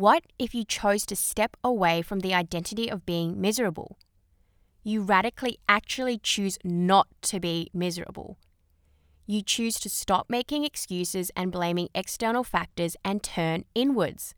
What 0.00 0.23
if 0.38 0.54
you 0.54 0.64
chose 0.64 1.04
to 1.04 1.14
step 1.14 1.59
away 1.62 2.00
from 2.00 2.21
the 2.21 2.33
identity 2.33 2.90
of 2.90 3.04
being 3.04 3.38
miserable? 3.38 3.99
You 4.83 5.02
radically 5.02 5.59
actually 5.69 6.16
choose 6.16 6.57
not 6.64 7.07
to 7.21 7.38
be 7.38 7.69
miserable. 7.75 8.38
You 9.26 9.42
choose 9.42 9.78
to 9.80 9.90
stop 9.90 10.30
making 10.30 10.64
excuses 10.64 11.30
and 11.37 11.52
blaming 11.52 11.90
external 11.95 12.45
factors 12.45 12.97
and 13.04 13.23
turn 13.23 13.66
inwards. 13.75 14.35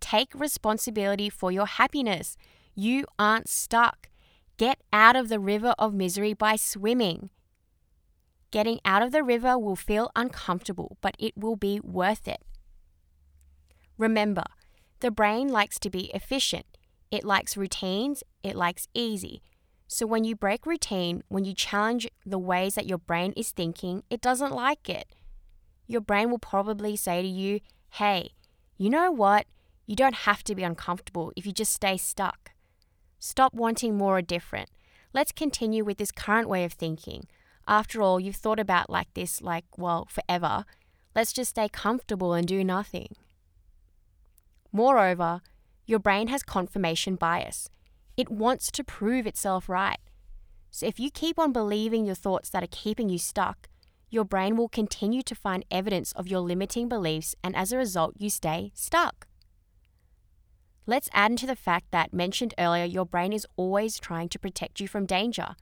Take 0.00 0.34
responsibility 0.34 1.28
for 1.28 1.52
your 1.52 1.66
happiness. 1.66 2.38
You 2.74 3.04
aren't 3.18 3.50
stuck. 3.50 4.08
Get 4.56 4.78
out 4.90 5.16
of 5.16 5.28
the 5.28 5.38
river 5.38 5.74
of 5.78 5.92
misery 5.92 6.32
by 6.32 6.56
swimming. 6.56 7.28
Getting 8.50 8.80
out 8.86 9.02
of 9.02 9.12
the 9.12 9.22
river 9.22 9.58
will 9.58 9.76
feel 9.76 10.10
uncomfortable, 10.16 10.96
but 11.02 11.14
it 11.18 11.34
will 11.36 11.56
be 11.56 11.78
worth 11.80 12.26
it. 12.26 12.40
Remember, 13.98 14.44
the 15.04 15.10
brain 15.10 15.48
likes 15.48 15.78
to 15.78 15.90
be 15.90 16.10
efficient. 16.14 16.64
It 17.10 17.24
likes 17.24 17.58
routines, 17.58 18.24
it 18.42 18.56
likes 18.56 18.88
easy. 18.94 19.42
So 19.86 20.06
when 20.06 20.24
you 20.24 20.34
break 20.34 20.64
routine, 20.64 21.22
when 21.28 21.44
you 21.44 21.52
challenge 21.52 22.08
the 22.24 22.38
ways 22.38 22.74
that 22.74 22.86
your 22.86 22.96
brain 22.96 23.34
is 23.36 23.50
thinking, 23.50 24.02
it 24.08 24.22
doesn't 24.22 24.54
like 24.54 24.88
it. 24.88 25.14
Your 25.86 26.00
brain 26.00 26.30
will 26.30 26.38
probably 26.38 26.96
say 26.96 27.20
to 27.20 27.28
you, 27.28 27.60
hey, 27.90 28.30
you 28.78 28.88
know 28.88 29.10
what? 29.10 29.44
You 29.84 29.94
don't 29.94 30.24
have 30.24 30.42
to 30.44 30.54
be 30.54 30.62
uncomfortable 30.62 31.34
if 31.36 31.44
you 31.44 31.52
just 31.52 31.74
stay 31.74 31.98
stuck. 31.98 32.52
Stop 33.18 33.52
wanting 33.52 33.98
more 33.98 34.16
or 34.16 34.22
different. 34.22 34.70
Let's 35.12 35.32
continue 35.32 35.84
with 35.84 35.98
this 35.98 36.12
current 36.12 36.48
way 36.48 36.64
of 36.64 36.72
thinking. 36.72 37.26
After 37.68 38.00
all, 38.00 38.18
you've 38.18 38.36
thought 38.36 38.58
about 38.58 38.88
like 38.88 39.12
this, 39.12 39.42
like, 39.42 39.66
well, 39.76 40.08
forever. 40.08 40.64
Let's 41.14 41.34
just 41.34 41.50
stay 41.50 41.68
comfortable 41.68 42.32
and 42.32 42.48
do 42.48 42.64
nothing. 42.64 43.08
Moreover, 44.74 45.40
your 45.86 46.00
brain 46.00 46.26
has 46.26 46.42
confirmation 46.42 47.14
bias. 47.14 47.70
It 48.16 48.28
wants 48.28 48.72
to 48.72 48.82
prove 48.82 49.24
itself 49.24 49.68
right. 49.68 50.00
So 50.72 50.84
if 50.84 50.98
you 50.98 51.12
keep 51.12 51.38
on 51.38 51.52
believing 51.52 52.04
your 52.04 52.16
thoughts 52.16 52.50
that 52.50 52.64
are 52.64 52.68
keeping 52.72 53.08
you 53.08 53.18
stuck, 53.18 53.68
your 54.10 54.24
brain 54.24 54.56
will 54.56 54.68
continue 54.68 55.22
to 55.22 55.34
find 55.36 55.64
evidence 55.70 56.10
of 56.12 56.26
your 56.26 56.40
limiting 56.40 56.88
beliefs, 56.88 57.36
and 57.44 57.54
as 57.54 57.70
a 57.70 57.78
result, 57.78 58.14
you 58.18 58.28
stay 58.28 58.72
stuck. 58.74 59.28
Let's 60.86 61.08
add 61.12 61.30
into 61.30 61.46
the 61.46 61.54
fact 61.54 61.92
that 61.92 62.12
mentioned 62.12 62.52
earlier, 62.58 62.84
your 62.84 63.06
brain 63.06 63.32
is 63.32 63.46
always 63.56 64.00
trying 64.00 64.28
to 64.30 64.40
protect 64.40 64.80
you 64.80 64.88
from 64.88 65.06
danger. 65.06 65.54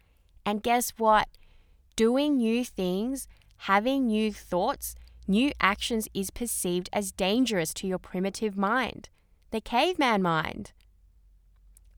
And 0.47 0.63
guess 0.63 0.95
what? 0.97 1.29
Doing 1.97 2.39
new 2.39 2.65
things, 2.65 3.29
having 3.59 4.07
new 4.07 4.33
thoughts, 4.33 4.95
new 5.27 5.53
actions 5.61 6.09
is 6.15 6.31
perceived 6.31 6.89
as 6.93 7.13
dangerous 7.13 7.73
to 7.75 7.87
your 7.87 7.99
primitive 7.99 8.57
mind, 8.57 9.09
the 9.51 9.61
caveman 9.61 10.23
mind. 10.23 10.73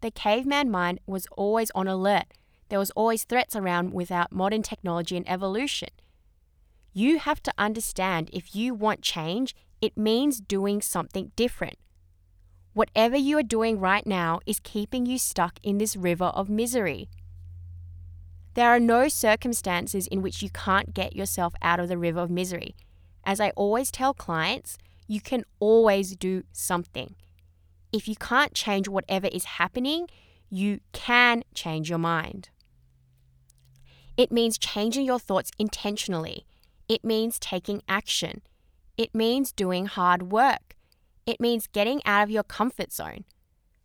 The 0.00 0.10
caveman 0.10 0.70
mind 0.70 1.00
was 1.06 1.26
always 1.32 1.70
on 1.74 1.88
alert. 1.88 2.26
There 2.68 2.78
was 2.78 2.90
always 2.90 3.24
threats 3.24 3.56
around 3.56 3.92
without 3.92 4.32
modern 4.32 4.62
technology 4.62 5.16
and 5.16 5.28
evolution. 5.28 5.88
You 6.92 7.18
have 7.18 7.42
to 7.44 7.54
understand 7.58 8.30
if 8.32 8.54
you 8.54 8.74
want 8.74 9.02
change, 9.02 9.54
it 9.80 9.96
means 9.96 10.40
doing 10.40 10.80
something 10.80 11.32
different. 11.36 11.78
Whatever 12.72 13.16
you 13.16 13.38
are 13.38 13.42
doing 13.42 13.78
right 13.78 14.06
now 14.06 14.40
is 14.46 14.60
keeping 14.60 15.06
you 15.06 15.18
stuck 15.18 15.58
in 15.62 15.78
this 15.78 15.96
river 15.96 16.26
of 16.26 16.48
misery. 16.48 17.08
There 18.54 18.68
are 18.68 18.80
no 18.80 19.08
circumstances 19.08 20.06
in 20.06 20.22
which 20.22 20.42
you 20.42 20.50
can't 20.50 20.94
get 20.94 21.16
yourself 21.16 21.54
out 21.62 21.80
of 21.80 21.88
the 21.88 21.98
river 21.98 22.20
of 22.20 22.30
misery. 22.30 22.76
As 23.24 23.40
I 23.40 23.50
always 23.50 23.90
tell 23.90 24.14
clients, 24.14 24.76
you 25.06 25.20
can 25.20 25.44
always 25.60 26.16
do 26.16 26.44
something. 26.52 27.14
If 27.92 28.08
you 28.08 28.16
can't 28.16 28.54
change 28.54 28.88
whatever 28.88 29.28
is 29.28 29.44
happening, 29.44 30.08
you 30.50 30.80
can 30.92 31.44
change 31.54 31.88
your 31.88 31.98
mind. 31.98 32.50
It 34.16 34.30
means 34.30 34.58
changing 34.58 35.04
your 35.04 35.18
thoughts 35.18 35.50
intentionally. 35.58 36.46
It 36.88 37.04
means 37.04 37.38
taking 37.38 37.82
action. 37.88 38.42
It 38.96 39.14
means 39.14 39.52
doing 39.52 39.86
hard 39.86 40.30
work. 40.30 40.76
It 41.26 41.40
means 41.40 41.66
getting 41.66 42.00
out 42.04 42.22
of 42.22 42.30
your 42.30 42.42
comfort 42.42 42.92
zone. 42.92 43.24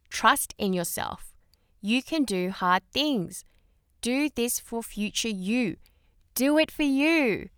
Trust 0.09 0.53
in 0.57 0.73
yourself. 0.73 1.33
You 1.81 2.03
can 2.03 2.25
do 2.25 2.49
hard 2.49 2.83
things. 2.91 3.45
Do 4.01 4.29
this 4.29 4.59
for 4.59 4.83
future 4.83 5.29
you. 5.29 5.77
Do 6.35 6.57
it 6.57 6.71
for 6.71 6.83
you. 6.83 7.49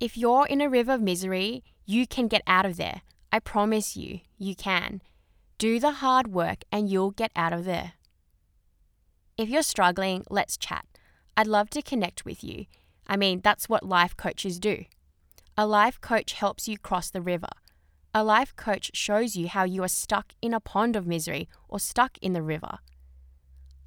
If 0.00 0.16
you're 0.16 0.46
in 0.46 0.60
a 0.60 0.68
river 0.68 0.92
of 0.92 1.00
misery, 1.00 1.64
you 1.84 2.06
can 2.06 2.28
get 2.28 2.42
out 2.46 2.64
of 2.64 2.76
there. 2.76 3.02
I 3.32 3.40
promise 3.40 3.96
you, 3.96 4.20
you 4.38 4.54
can. 4.54 5.02
Do 5.58 5.80
the 5.80 5.90
hard 5.90 6.28
work 6.28 6.58
and 6.70 6.88
you'll 6.88 7.10
get 7.10 7.32
out 7.34 7.52
of 7.52 7.64
there. 7.64 7.94
If 9.36 9.48
you're 9.48 9.62
struggling, 9.62 10.24
let's 10.30 10.56
chat. 10.56 10.86
I'd 11.36 11.48
love 11.48 11.70
to 11.70 11.82
connect 11.82 12.24
with 12.24 12.44
you. 12.44 12.66
I 13.08 13.16
mean, 13.16 13.40
that's 13.42 13.68
what 13.68 13.82
life 13.82 14.16
coaches 14.16 14.60
do. 14.60 14.84
A 15.56 15.66
life 15.66 16.00
coach 16.00 16.34
helps 16.34 16.68
you 16.68 16.78
cross 16.78 17.10
the 17.10 17.20
river. 17.20 17.48
A 18.14 18.22
life 18.22 18.54
coach 18.54 18.92
shows 18.94 19.34
you 19.34 19.48
how 19.48 19.64
you 19.64 19.82
are 19.82 19.88
stuck 19.88 20.32
in 20.40 20.54
a 20.54 20.60
pond 20.60 20.94
of 20.94 21.08
misery 21.08 21.48
or 21.68 21.80
stuck 21.80 22.18
in 22.18 22.34
the 22.34 22.42
river. 22.42 22.78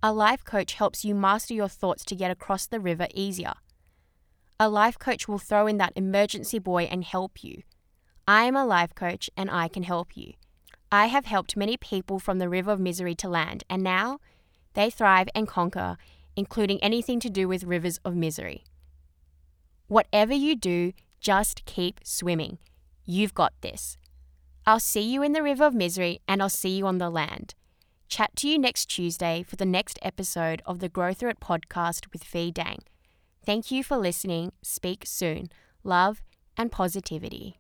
A 0.04 0.12
life 0.12 0.44
coach 0.44 0.74
helps 0.74 1.06
you 1.06 1.16
master 1.16 1.54
your 1.54 1.70
thoughts 1.70 2.04
to 2.06 2.16
get 2.16 2.32
across 2.32 2.68
the 2.68 2.82
river 2.82 3.08
easier. 3.16 3.54
A 4.64 4.70
life 4.70 5.00
coach 5.00 5.28
will 5.28 5.40
throw 5.40 5.66
in 5.66 5.78
that 5.78 5.94
emergency 5.96 6.60
buoy 6.60 6.88
and 6.88 7.04
help 7.04 7.44
you. 7.44 7.64
I 8.28 8.44
am 8.44 8.56
a 8.56 8.64
life 8.64 8.94
coach 8.94 9.28
and 9.36 9.50
I 9.50 9.68
can 9.68 9.82
help 9.82 10.16
you. 10.16 10.34
I 10.92 11.08
have 11.08 11.26
helped 11.26 11.58
many 11.58 11.78
people 11.78 12.20
from 12.20 12.38
the 12.38 12.48
river 12.48 12.70
of 12.70 12.80
misery 12.80 13.16
to 13.16 13.28
land, 13.28 13.64
and 13.72 13.82
now 13.82 14.20
they 14.76 14.92
thrive 14.92 15.30
and 15.34 15.48
conquer, 15.48 15.98
including 16.36 16.78
anything 16.84 17.20
to 17.22 17.30
do 17.32 17.48
with 17.48 17.64
rivers 17.64 18.00
of 18.06 18.16
misery. 18.16 18.64
Whatever 19.88 20.36
you 20.36 20.56
do, 20.56 20.94
just 21.20 21.66
keep 21.66 22.00
swimming. 22.04 22.60
You've 23.04 23.34
got 23.34 23.54
this. 23.62 23.98
I'll 24.68 24.80
see 24.80 25.02
you 25.02 25.24
in 25.24 25.34
the 25.34 25.42
river 25.42 25.64
of 25.64 25.74
misery 25.74 26.22
and 26.28 26.40
I'll 26.40 26.50
see 26.50 26.78
you 26.78 26.86
on 26.86 27.00
the 27.00 27.10
land. 27.10 27.56
Chat 28.10 28.36
to 28.36 28.48
you 28.48 28.60
next 28.60 28.86
Tuesday 28.86 29.42
for 29.42 29.56
the 29.56 29.66
next 29.66 29.98
episode 30.04 30.62
of 30.68 30.78
the 30.78 30.88
Grow 30.88 31.16
Through 31.16 31.32
It 31.32 31.40
podcast 31.40 32.14
with 32.14 32.24
Fee 32.24 32.52
Dang. 32.52 32.84
Thank 33.44 33.72
you 33.72 33.84
for 33.84 33.98
listening. 33.98 34.52
Speak 34.62 35.04
soon. 35.06 35.50
Love 35.84 36.22
and 36.58 36.72
positivity. 36.72 37.58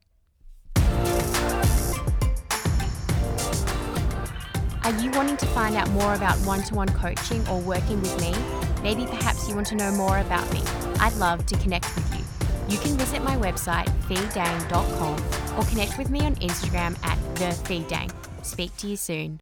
Are 4.83 4.99
you 4.99 5.11
wanting 5.11 5.37
to 5.37 5.45
find 5.47 5.75
out 5.75 5.89
more 5.91 6.13
about 6.15 6.37
one 6.39 6.63
to 6.63 6.75
one 6.75 6.89
coaching 6.89 7.47
or 7.47 7.59
working 7.59 8.01
with 8.01 8.19
me? 8.19 8.33
Maybe 8.83 9.05
perhaps 9.05 9.47
you 9.47 9.55
want 9.55 9.67
to 9.67 9.75
know 9.75 9.91
more 9.91 10.19
about 10.19 10.51
me. 10.53 10.61
I'd 10.99 11.13
love 11.15 11.45
to 11.47 11.57
connect 11.57 11.93
with 11.95 12.15
you. 12.15 12.23
You 12.67 12.77
can 12.79 12.97
visit 12.97 13.23
my 13.23 13.35
website, 13.37 13.87
feedang.com, 14.07 15.59
or 15.59 15.65
connect 15.65 15.97
with 15.97 16.09
me 16.09 16.21
on 16.21 16.35
Instagram 16.35 16.97
at 17.03 17.17
thefeedang. 17.35 18.11
Speak 18.43 18.75
to 18.77 18.87
you 18.87 18.97
soon. 18.97 19.39